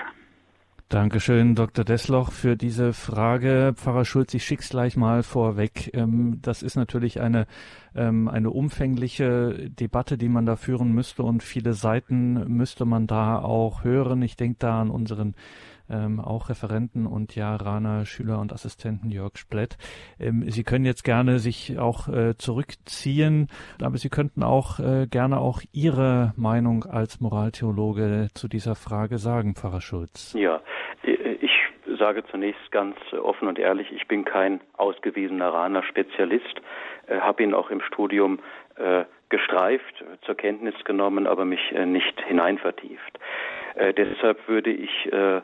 [0.94, 1.84] Dankeschön, Dr.
[1.84, 3.74] Desloch, für diese Frage.
[3.76, 5.90] Pfarrer Schulz, ich schick's gleich mal vorweg.
[5.96, 7.48] Ähm, das ist natürlich eine,
[7.96, 13.40] ähm, eine umfängliche Debatte, die man da führen müsste und viele Seiten müsste man da
[13.40, 14.22] auch hören.
[14.22, 15.34] Ich denke da an unseren
[15.90, 19.78] ähm, auch Referenten und ja Rana Schüler und Assistenten Jörg Splett.
[20.20, 23.48] Ähm, Sie können jetzt gerne sich auch äh, zurückziehen,
[23.82, 29.56] aber Sie könnten auch äh, gerne auch Ihre Meinung als Moraltheologe zu dieser Frage sagen,
[29.56, 30.34] Pfarrer Schulz.
[30.38, 30.62] Ja,
[31.04, 31.52] ich
[32.00, 36.62] sage zunächst ganz offen und ehrlich, ich bin kein ausgewiesener Rana-Spezialist,
[37.08, 38.40] äh, habe ihn auch im Studium
[38.76, 43.20] äh, gestreift, zur Kenntnis genommen, aber mich äh, nicht hineinvertieft.
[43.76, 45.42] Äh, deshalb würde ich äh,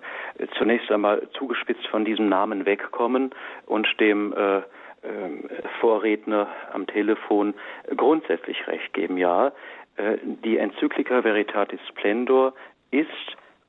[0.57, 3.31] zunächst einmal zugespitzt von diesem Namen wegkommen
[3.65, 4.61] und dem äh,
[5.03, 5.49] ähm,
[5.79, 7.53] Vorredner am Telefon
[7.95, 9.17] grundsätzlich recht geben.
[9.17, 9.51] Ja,
[9.95, 12.53] äh, die Enzyklika Veritatis Splendor
[12.91, 13.07] ist,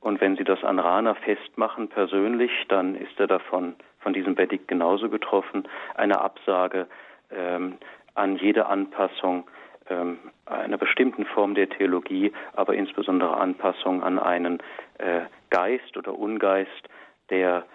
[0.01, 4.67] und wenn Sie das an Rana festmachen persönlich, dann ist er davon, von diesem Verdikt
[4.67, 6.87] genauso getroffen, eine Absage
[7.31, 7.77] ähm,
[8.15, 9.45] an jede Anpassung
[9.91, 14.59] ähm, einer bestimmten Form der Theologie, aber insbesondere Anpassung an einen
[14.97, 16.89] äh, Geist oder Ungeist,
[17.29, 17.65] der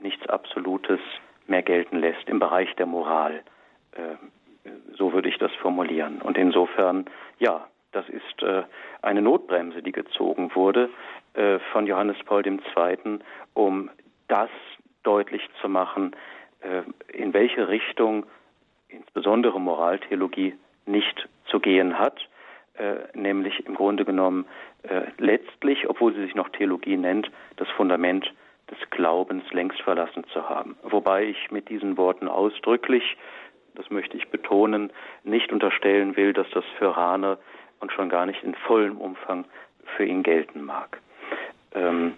[0.00, 1.00] nichts Absolutes
[1.46, 3.42] mehr gelten lässt im Bereich der Moral.
[3.92, 4.16] Äh,
[4.96, 6.20] so würde ich das formulieren.
[6.22, 7.06] Und insofern,
[7.38, 8.62] ja, das ist äh,
[9.02, 10.90] eine Notbremse, die gezogen wurde
[11.34, 13.18] äh, von Johannes Paul II.,
[13.54, 13.90] um
[14.28, 14.50] das
[15.02, 16.14] deutlich zu machen,
[16.60, 18.26] äh, in welche Richtung
[18.88, 20.54] insbesondere Moraltheologie
[20.86, 22.18] nicht zu gehen hat,
[22.78, 24.46] äh, nämlich im Grunde genommen
[24.82, 28.32] äh, letztlich, obwohl sie sich noch Theologie nennt, das Fundament
[28.70, 30.76] des Glaubens längst verlassen zu haben.
[30.82, 33.16] Wobei ich mit diesen Worten ausdrücklich,
[33.74, 34.92] das möchte ich betonen,
[35.24, 37.38] nicht unterstellen will, dass das für Rahner
[37.80, 39.44] und schon gar nicht in vollem Umfang
[39.96, 41.00] für ihn gelten mag.
[41.74, 42.14] Ähm,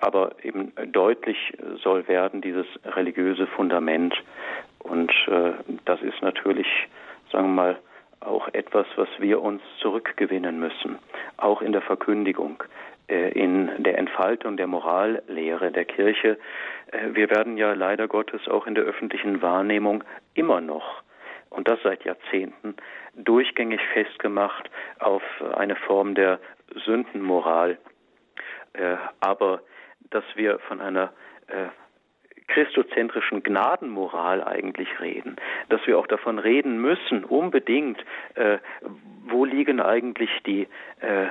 [0.00, 1.36] aber eben deutlich
[1.82, 4.14] soll werden dieses religiöse Fundament
[4.78, 5.52] und äh,
[5.84, 6.66] das ist natürlich,
[7.32, 7.78] sagen wir mal,
[8.20, 10.98] auch etwas, was wir uns zurückgewinnen müssen,
[11.36, 12.62] auch in der Verkündigung,
[13.08, 16.38] äh, in der Entfaltung der Morallehre der Kirche.
[16.90, 20.02] Äh, wir werden ja leider Gottes auch in der öffentlichen Wahrnehmung
[20.34, 21.02] immer noch
[21.50, 22.76] und das seit Jahrzehnten
[23.14, 25.22] durchgängig festgemacht auf
[25.54, 26.40] eine Form der
[26.84, 27.78] Sündenmoral,
[28.72, 29.60] äh, aber
[30.10, 31.12] dass wir von einer
[32.48, 35.36] christozentrischen Gnadenmoral eigentlich reden,
[35.68, 37.98] dass wir auch davon reden müssen, unbedingt,
[38.34, 38.58] äh,
[39.28, 40.68] wo liegen eigentlich die,
[41.00, 41.30] äh, äh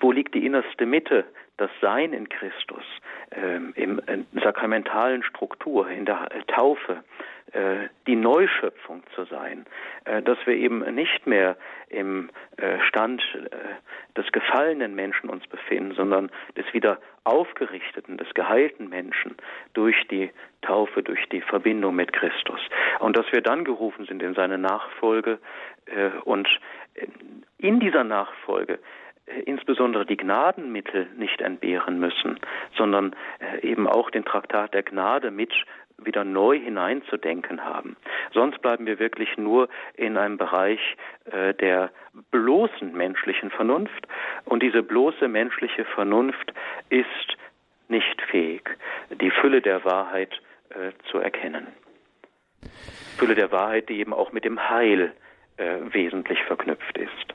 [0.00, 1.24] wo liegt die innerste Mitte,
[1.56, 2.84] das Sein in Christus,
[3.30, 4.00] äh, im
[4.42, 7.02] sakramentalen Struktur, in der Taufe,
[7.54, 9.64] äh, die Neuschöpfung zu sein,
[10.06, 11.56] äh, dass wir eben nicht mehr
[11.88, 13.22] im äh, Stand
[14.16, 19.36] des gefallenen Menschen uns befinden, sondern des wieder aufgerichteten, des geheilten Menschen
[19.72, 20.30] durch die
[20.62, 22.60] Taufe, durch die Verbindung mit Christus.
[22.98, 25.38] Und dass wir dann gerufen sind in seine Nachfolge
[26.24, 26.48] und
[27.58, 28.78] in dieser Nachfolge
[29.44, 32.38] insbesondere die Gnadenmittel nicht entbehren müssen,
[32.76, 33.16] sondern
[33.62, 35.52] eben auch den Traktat der Gnade mit
[35.98, 37.96] wieder neu hineinzudenken haben.
[38.32, 40.80] Sonst bleiben wir wirklich nur in einem Bereich
[41.26, 41.90] äh, der
[42.30, 44.06] bloßen menschlichen Vernunft
[44.44, 46.52] und diese bloße menschliche Vernunft
[46.90, 47.36] ist
[47.88, 48.68] nicht fähig,
[49.10, 50.32] die Fülle der Wahrheit
[50.70, 51.66] äh, zu erkennen.
[53.18, 55.12] Fülle der Wahrheit, die eben auch mit dem Heil
[55.56, 57.34] äh, wesentlich verknüpft ist.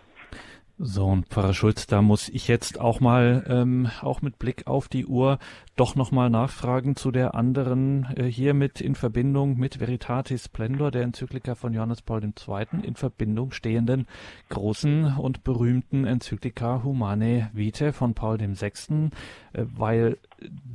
[0.82, 4.88] So, und Pfarrer Schulz, da muss ich jetzt auch mal, ähm, auch mit Blick auf
[4.88, 5.38] die Uhr,
[5.76, 11.02] doch nochmal nachfragen zu der anderen, äh, hier mit in Verbindung mit Veritatis Splendor, der
[11.02, 14.08] Enzyklika von Johannes Paul II., in Verbindung stehenden
[14.48, 19.10] großen und berühmten Enzyklika Humane Vitae von Paul VI.,
[19.52, 20.18] äh, weil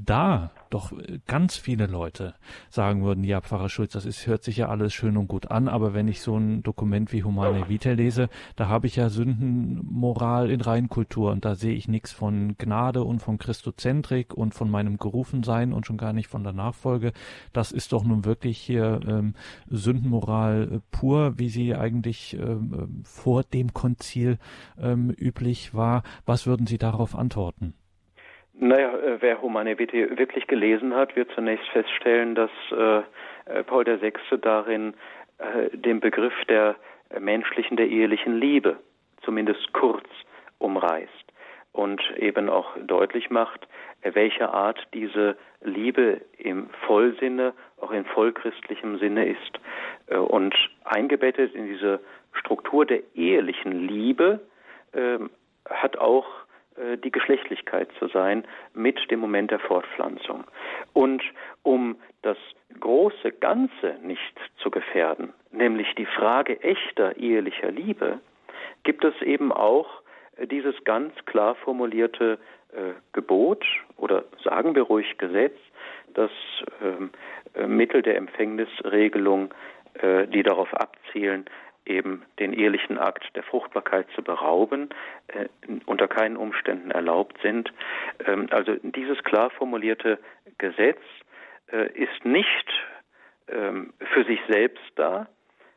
[0.04, 0.92] da doch
[1.26, 2.34] ganz viele Leute
[2.68, 5.68] sagen würden, ja, Pfarrer Schulz, das ist, hört sich ja alles schön und gut an,
[5.68, 10.50] aber wenn ich so ein Dokument wie Humane Vitae lese, da habe ich ja Sündenmoral
[10.50, 14.96] in Reinkultur und da sehe ich nichts von Gnade und von Christozentrik und von meinem
[14.96, 17.12] Gerufensein und schon gar nicht von der Nachfolge.
[17.52, 19.34] Das ist doch nun wirklich hier ähm,
[19.68, 24.38] Sündenmoral pur, wie sie eigentlich ähm, vor dem Konzil
[24.78, 26.02] ähm, üblich war.
[26.26, 27.74] Was würden Sie darauf antworten?
[28.56, 32.98] Naja, äh, wer Humane Vitae wirklich gelesen hat, wird zunächst feststellen, dass äh,
[33.46, 34.12] äh Paul VI.
[34.40, 34.94] darin
[35.38, 36.76] äh, den Begriff der
[37.18, 38.78] menschlichen, der ehelichen Liebe,
[39.22, 40.06] zumindest kurz
[40.58, 41.24] umreißt
[41.72, 43.66] und eben auch deutlich macht,
[44.02, 49.60] welcher Art diese Liebe im Vollsinne, auch in vollchristlichem Sinne ist.
[50.06, 52.00] Äh, und eingebettet in diese
[52.32, 54.40] Struktur der ehelichen Liebe
[54.92, 55.18] äh,
[55.68, 56.26] hat auch
[57.04, 58.44] die Geschlechtlichkeit zu sein
[58.74, 60.44] mit dem Moment der Fortpflanzung.
[60.92, 61.22] Und
[61.62, 62.36] um das
[62.80, 68.18] große Ganze nicht zu gefährden, nämlich die Frage echter ehelicher Liebe,
[68.82, 70.02] gibt es eben auch
[70.36, 72.38] äh, dieses ganz klar formulierte
[72.72, 73.64] äh, Gebot
[73.96, 75.56] oder sagen wir ruhig Gesetz,
[76.14, 76.30] das
[76.82, 77.10] ähm,
[77.54, 79.52] äh, Mittel der Empfängnisregelung,
[79.94, 81.46] äh, die darauf abzielen,
[81.86, 84.88] eben den ehelichen Akt der Fruchtbarkeit zu berauben,
[85.28, 85.46] äh,
[85.86, 87.72] unter keinen Umständen erlaubt sind.
[88.26, 90.18] Ähm, also dieses klar formulierte
[90.58, 91.00] Gesetz
[91.72, 92.72] äh, ist nicht
[93.48, 95.28] ähm, für sich selbst da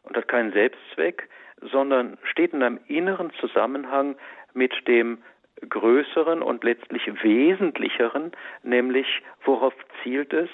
[0.03, 1.27] und hat keinen Selbstzweck,
[1.61, 4.15] sondern steht in einem inneren Zusammenhang
[4.53, 5.19] mit dem
[5.67, 8.31] größeren und letztlich wesentlicheren,
[8.63, 9.07] nämlich
[9.43, 10.49] worauf zielt es,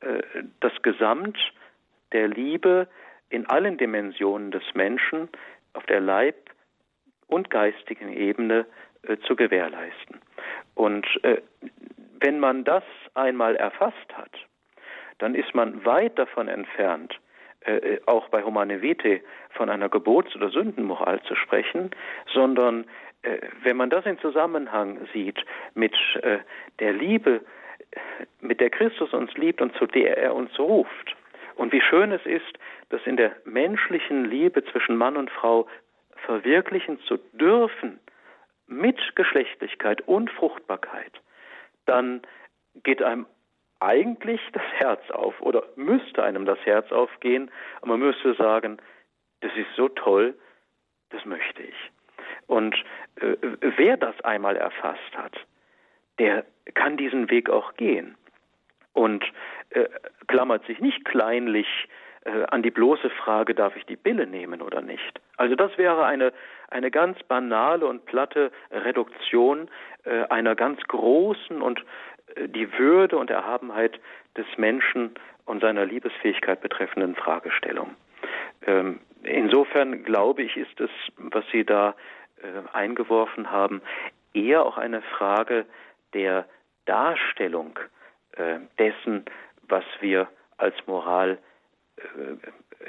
[0.00, 0.22] äh,
[0.60, 1.38] das Gesamt
[2.12, 2.88] der Liebe
[3.32, 5.28] in allen Dimensionen des Menschen
[5.72, 6.50] auf der Leib-
[7.28, 8.66] und geistigen Ebene
[9.08, 10.20] äh, zu gewährleisten.
[10.74, 11.40] Und äh,
[12.20, 14.32] wenn man das einmal erfasst hat,
[15.18, 17.18] dann ist man weit davon entfernt,
[17.64, 21.90] äh, äh auch bei Humane Vitae von einer Gebots- oder Sündenmoral zu sprechen,
[22.32, 22.84] sondern
[23.22, 25.42] äh, wenn man das in Zusammenhang sieht
[25.74, 26.38] mit äh,
[26.80, 27.40] der Liebe,
[28.40, 31.16] mit der Christus uns liebt und zu der er uns ruft,
[31.56, 32.58] und wie schön es ist,
[32.92, 35.66] das in der menschlichen Liebe zwischen Mann und Frau
[36.26, 37.98] verwirklichen zu dürfen,
[38.66, 41.12] mit Geschlechtlichkeit und Fruchtbarkeit,
[41.86, 42.20] dann
[42.82, 43.26] geht einem
[43.80, 48.76] eigentlich das Herz auf oder müsste einem das Herz aufgehen und man müsste sagen,
[49.40, 50.34] das ist so toll,
[51.10, 51.90] das möchte ich.
[52.46, 52.76] Und
[53.16, 53.36] äh,
[53.76, 55.34] wer das einmal erfasst hat,
[56.18, 58.16] der kann diesen Weg auch gehen
[58.92, 59.24] und
[59.70, 59.88] äh,
[60.28, 61.66] klammert sich nicht kleinlich
[62.24, 65.20] äh, an die bloße Frage, darf ich die Bille nehmen oder nicht.
[65.36, 66.32] Also das wäre eine,
[66.70, 69.68] eine ganz banale und platte Reduktion
[70.04, 71.84] äh, einer ganz großen und
[72.36, 73.98] äh, die Würde und Erhabenheit
[74.36, 75.14] des Menschen
[75.44, 77.96] und seiner Liebesfähigkeit betreffenden Fragestellung.
[78.66, 81.94] Ähm, insofern glaube ich, ist es, was Sie da
[82.36, 83.82] äh, eingeworfen haben,
[84.34, 85.66] eher auch eine Frage
[86.14, 86.46] der
[86.86, 87.78] Darstellung
[88.32, 89.24] äh, dessen,
[89.68, 91.38] was wir als Moral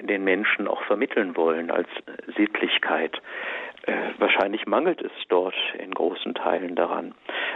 [0.02, 1.88] den Menschen auch vermitteln wollen, als
[2.36, 3.22] Sittlichkeit.
[3.86, 7.14] Äh, wahrscheinlich mangelt es dort in großen Teilen daran.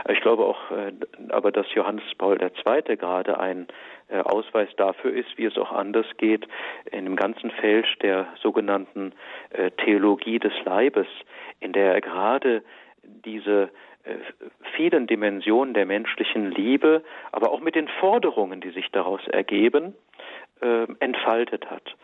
[0.09, 0.91] Ich glaube auch, äh,
[1.29, 2.97] aber dass Johannes Paul II.
[2.97, 3.67] gerade ein
[4.09, 6.45] äh, Ausweis dafür ist, wie es auch anders geht,
[6.91, 9.13] in dem ganzen Feld der sogenannten
[9.51, 11.07] äh, Theologie des Leibes,
[11.61, 12.61] in der er gerade
[13.03, 13.69] diese
[14.03, 14.15] äh,
[14.75, 19.95] vielen Dimensionen der menschlichen Liebe, aber auch mit den Forderungen, die sich daraus ergeben,
[20.61, 21.95] äh, entfaltet hat.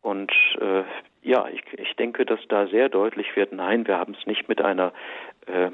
[0.00, 0.84] Und äh,
[1.22, 4.62] ja, ich, ich denke, dass da sehr deutlich wird, nein, wir haben es nicht mit
[4.62, 4.92] einer
[5.46, 5.70] äh, äh,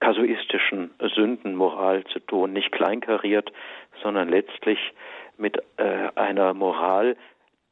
[0.00, 3.50] kasuistischen Sündenmoral zu tun, nicht kleinkariert,
[4.02, 4.78] sondern letztlich
[5.38, 7.16] mit äh, einer Moral,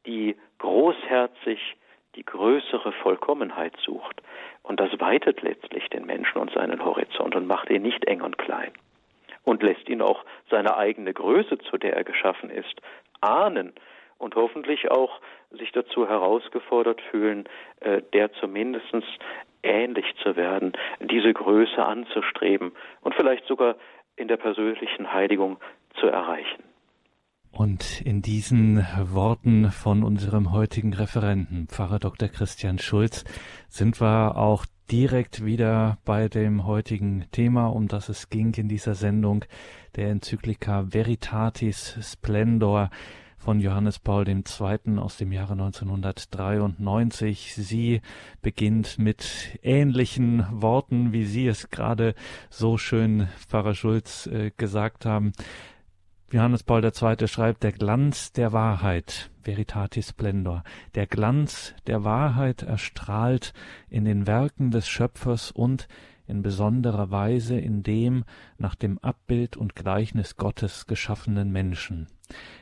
[0.07, 1.77] die großherzig
[2.17, 4.23] die größere Vollkommenheit sucht.
[4.63, 8.39] Und das weitet letztlich den Menschen und seinen Horizont und macht ihn nicht eng und
[8.39, 8.73] klein.
[9.45, 12.81] Und lässt ihn auch seine eigene Größe, zu der er geschaffen ist,
[13.21, 13.73] ahnen
[14.19, 15.21] und hoffentlich auch
[15.51, 17.49] sich dazu herausgefordert fühlen,
[17.81, 18.95] äh, der zumindest
[19.63, 23.77] ähnlich zu werden, diese Größe anzustreben und vielleicht sogar
[24.17, 25.59] in der persönlichen Heiligung
[25.99, 26.63] zu erreichen.
[27.51, 32.29] Und in diesen Worten von unserem heutigen Referenten, Pfarrer Dr.
[32.29, 33.25] Christian Schulz,
[33.69, 38.95] sind wir auch direkt wieder bei dem heutigen Thema, um das es ging in dieser
[38.95, 39.45] Sendung,
[39.97, 42.91] der Enzyklika Veritatis Splendor
[43.45, 44.99] von Johannes Paul II.
[44.99, 47.55] aus dem Jahre 1993.
[47.55, 48.01] Sie
[48.41, 52.15] beginnt mit ähnlichen Worten, wie Sie es gerade
[52.49, 55.33] so schön, Pfarrer Schulz, äh, gesagt haben.
[56.33, 57.29] Johannes Paul II.
[57.29, 60.65] schreibt, der Glanz der Wahrheit, Veritatis Splendor,
[60.95, 63.53] der Glanz der Wahrheit erstrahlt
[63.89, 65.87] in den Werken des Schöpfers und
[66.27, 68.25] in besonderer Weise in dem
[68.59, 72.09] nach dem Abbild und Gleichnis Gottes geschaffenen Menschen.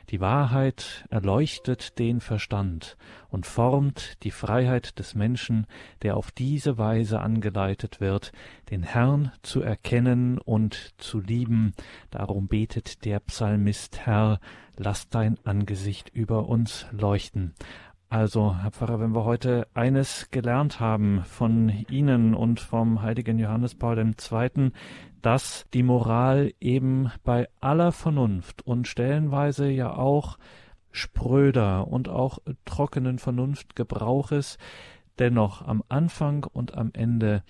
[0.09, 2.97] Die Wahrheit erleuchtet den Verstand
[3.29, 5.65] und formt die Freiheit des Menschen,
[6.01, 8.31] der auf diese Weise angeleitet wird,
[8.69, 11.73] den Herrn zu erkennen und zu lieben.
[12.11, 14.39] Darum betet der Psalmist Herr,
[14.75, 17.53] lass dein Angesicht über uns leuchten.
[18.13, 23.73] Also, Herr Pfarrer, wenn wir heute eines gelernt haben von Ihnen und vom heiligen Johannes
[23.73, 24.71] Paul II.,
[25.23, 30.37] dass die Moral eben bei aller Vernunft und stellenweise ja auch
[30.91, 34.59] spröder und auch trockenen Vernunftgebrauches
[35.17, 37.41] dennoch am Anfang und am Ende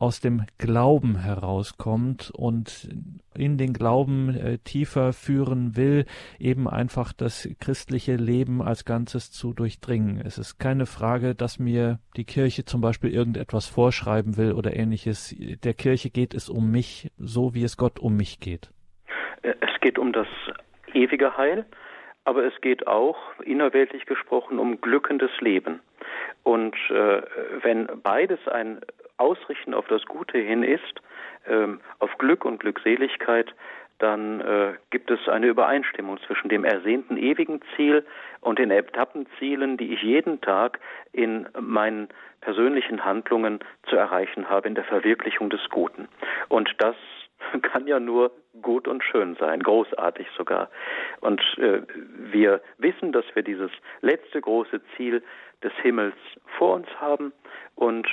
[0.00, 2.88] aus dem Glauben herauskommt und
[3.36, 6.06] in den Glauben äh, tiefer führen will,
[6.38, 10.20] eben einfach das christliche Leben als Ganzes zu durchdringen.
[10.24, 15.36] Es ist keine Frage, dass mir die Kirche zum Beispiel irgendetwas vorschreiben will oder ähnliches.
[15.38, 18.70] Der Kirche geht es um mich, so wie es Gott um mich geht.
[19.42, 20.28] Es geht um das
[20.94, 21.66] ewige Heil,
[22.24, 25.80] aber es geht auch, innerweltlich gesprochen, um glückendes Leben.
[26.42, 27.22] Und äh,
[27.62, 28.80] wenn beides ein
[29.16, 31.00] Ausrichten auf das Gute hin ist,
[31.46, 33.54] ähm, auf Glück und Glückseligkeit,
[33.98, 38.04] dann äh, gibt es eine Übereinstimmung zwischen dem ersehnten ewigen Ziel
[38.40, 40.80] und den Etappenzielen, die ich jeden Tag
[41.12, 42.08] in meinen
[42.40, 46.08] persönlichen Handlungen zu erreichen habe, in der Verwirklichung des Guten.
[46.48, 46.96] Und das
[47.62, 48.32] kann ja nur
[48.62, 50.70] gut und schön sein, großartig sogar.
[51.20, 51.82] Und äh,
[52.32, 53.70] wir wissen, dass wir dieses
[54.00, 55.22] letzte große Ziel
[55.62, 56.16] des Himmels
[56.58, 57.32] vor uns haben
[57.74, 58.06] und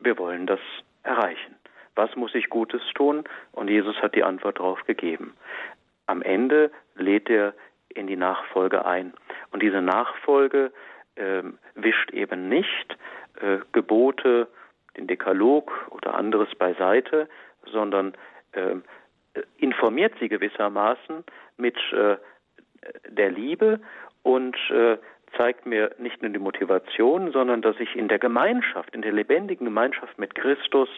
[0.00, 0.60] wir wollen das
[1.02, 1.56] erreichen.
[1.94, 3.24] Was muss ich Gutes tun?
[3.52, 5.34] Und Jesus hat die Antwort darauf gegeben.
[6.06, 7.54] Am Ende lädt er
[7.88, 9.14] in die Nachfolge ein.
[9.50, 10.72] Und diese Nachfolge
[11.14, 11.42] äh,
[11.74, 12.96] wischt eben nicht
[13.40, 14.48] äh, Gebote,
[14.96, 17.28] den Dekalog oder anderes beiseite,
[17.70, 18.14] sondern
[19.58, 21.24] informiert sie gewissermaßen
[21.56, 22.16] mit äh,
[23.08, 23.80] der Liebe
[24.22, 24.98] und äh,
[25.36, 29.66] zeigt mir nicht nur die Motivation, sondern dass ich in der Gemeinschaft, in der lebendigen
[29.66, 30.88] Gemeinschaft mit Christus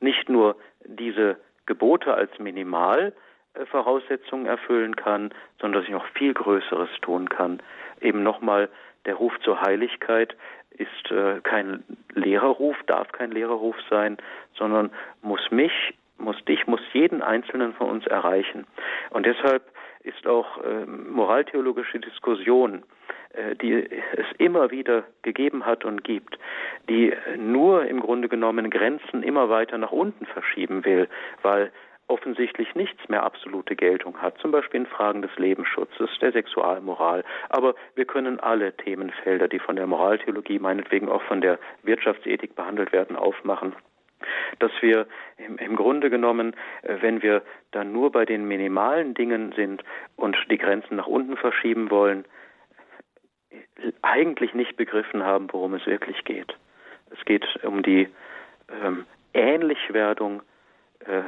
[0.00, 1.36] nicht nur diese
[1.66, 7.62] Gebote als Minimalvoraussetzungen erfüllen kann, sondern dass ich noch viel Größeres tun kann.
[8.00, 8.68] Eben nochmal
[9.04, 10.36] der Ruf zur Heiligkeit
[10.70, 11.84] ist äh, kein
[12.14, 14.16] Lehrerruf, darf kein Lehrerruf sein,
[14.54, 14.90] sondern
[15.22, 18.66] muss mich, muss dich, muss jeden Einzelnen von uns erreichen.
[19.10, 19.62] Und deshalb
[20.02, 22.84] ist auch äh, moraltheologische Diskussion
[23.36, 26.38] äh, die es immer wieder gegeben hat und gibt,
[26.88, 31.08] die nur im Grunde genommen Grenzen immer weiter nach unten verschieben will,
[31.42, 31.70] weil
[32.08, 37.24] offensichtlich nichts mehr absolute Geltung hat, zum Beispiel in Fragen des Lebensschutzes, der Sexualmoral.
[37.48, 42.92] Aber wir können alle Themenfelder, die von der Moraltheologie, meinetwegen auch von der Wirtschaftsethik behandelt
[42.92, 43.74] werden, aufmachen
[44.58, 45.06] dass wir
[45.38, 49.82] im, im, Grunde genommen, äh, wenn wir dann nur bei den minimalen Dingen sind
[50.16, 52.24] und die Grenzen nach unten verschieben wollen,
[54.02, 56.56] eigentlich nicht begriffen haben, worum es wirklich geht.
[57.10, 58.08] Es geht um die
[58.82, 60.42] ähm, Ähnlichwerdung
[61.00, 61.22] äh,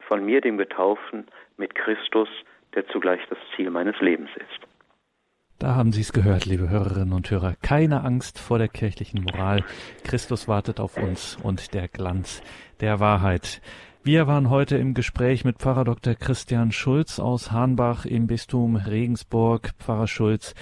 [0.00, 1.26] von mir, dem Getauften,
[1.56, 2.28] mit Christus,
[2.74, 4.69] der zugleich das Ziel meines Lebens ist.
[5.60, 7.54] Da haben Sie es gehört, liebe Hörerinnen und Hörer.
[7.60, 9.62] Keine Angst vor der kirchlichen Moral.
[10.04, 12.40] Christus wartet auf uns und der Glanz
[12.80, 13.60] der Wahrheit.
[14.02, 16.14] Wir waren heute im Gespräch mit Pfarrer Dr.
[16.14, 19.72] Christian Schulz aus Hahnbach im Bistum Regensburg.
[19.78, 20.54] Pfarrer Schulz,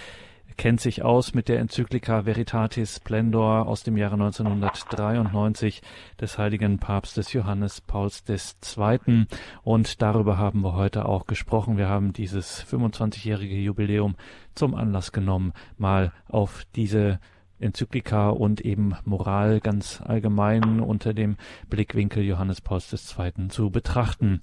[0.58, 5.80] kennt sich aus mit der Enzyklika Veritatis Splendor aus dem Jahre 1993
[6.20, 9.26] des heiligen Papstes Johannes Pauls II.
[9.62, 11.78] Und darüber haben wir heute auch gesprochen.
[11.78, 14.16] Wir haben dieses 25-jährige Jubiläum
[14.56, 17.20] zum Anlass genommen, mal auf diese
[17.60, 21.36] Enzyklika und eben Moral ganz allgemein unter dem
[21.70, 23.48] Blickwinkel Johannes Pauls II.
[23.48, 24.40] zu betrachten.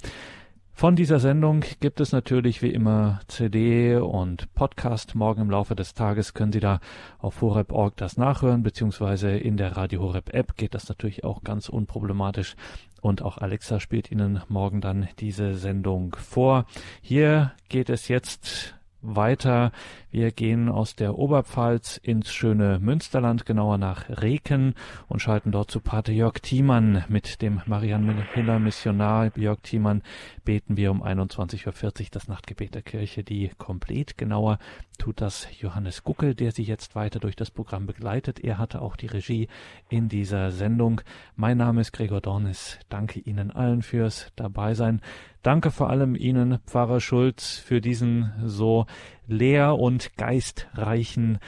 [0.78, 5.16] Von dieser Sendung gibt es natürlich wie immer CD und Podcast.
[5.16, 6.82] Morgen im Laufe des Tages können Sie da
[7.18, 11.70] auf horeb.org das nachhören, beziehungsweise in der Radio Horeb App geht das natürlich auch ganz
[11.70, 12.58] unproblematisch.
[13.00, 16.66] Und auch Alexa spielt Ihnen morgen dann diese Sendung vor.
[17.02, 19.72] Hier geht es jetzt weiter.
[20.12, 24.74] Wir gehen aus der Oberpfalz ins schöne Münsterland, genauer nach Reken
[25.08, 27.04] und schalten dort zu Pater Jörg Thiemann.
[27.08, 28.26] Mit dem Marianne
[28.60, 30.02] Missionar Jörg Thiemann
[30.46, 34.60] beten wir um 21.40 Uhr das Nachtgebet der Kirche, die komplett genauer
[34.98, 38.40] tut das Johannes Guckel, der Sie jetzt weiter durch das Programm begleitet.
[38.40, 39.50] Er hatte auch die Regie
[39.90, 41.02] in dieser Sendung.
[41.36, 42.80] Mein Name ist Gregor Dornis.
[42.88, 45.02] Danke Ihnen allen fürs Dabeisein.
[45.42, 48.86] Danke vor allem Ihnen, Pfarrer Schulz, für diesen so
[49.28, 51.40] leer und geistreichen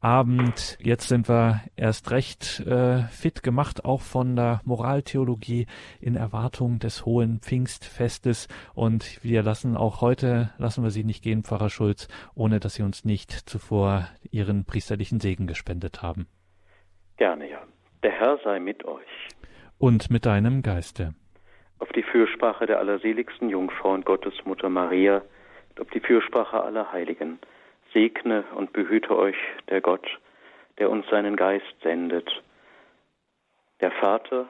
[0.00, 0.78] Abend.
[0.80, 5.66] Jetzt sind wir erst recht äh, fit gemacht, auch von der Moraltheologie
[6.00, 8.48] in Erwartung des hohen Pfingstfestes.
[8.74, 12.82] Und wir lassen auch heute, lassen wir Sie nicht gehen, Pfarrer Schulz, ohne dass Sie
[12.82, 16.26] uns nicht zuvor Ihren priesterlichen Segen gespendet haben.
[17.16, 17.62] Gerne, ja.
[18.02, 19.28] Der Herr sei mit euch.
[19.78, 21.14] Und mit deinem Geiste.
[21.78, 25.22] Auf die Fürsprache der allerseligsten Jungfrau und Gottesmutter Maria,
[25.70, 27.38] und auf die Fürsprache aller Heiligen
[27.92, 29.36] segne und behüte euch
[29.68, 30.06] der Gott,
[30.78, 32.28] der uns seinen Geist sendet.
[33.80, 34.46] Der Vater,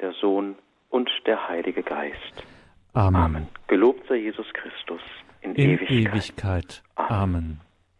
[0.00, 0.56] der Sohn
[0.90, 2.44] und der Heilige Geist.
[2.94, 3.20] Amen.
[3.20, 3.48] Amen.
[3.66, 5.00] Gelobt sei Jesus Christus
[5.40, 6.14] in, in Ewigkeit.
[6.14, 6.82] Ewigkeit.
[6.96, 7.10] Amen.
[7.10, 7.60] Amen.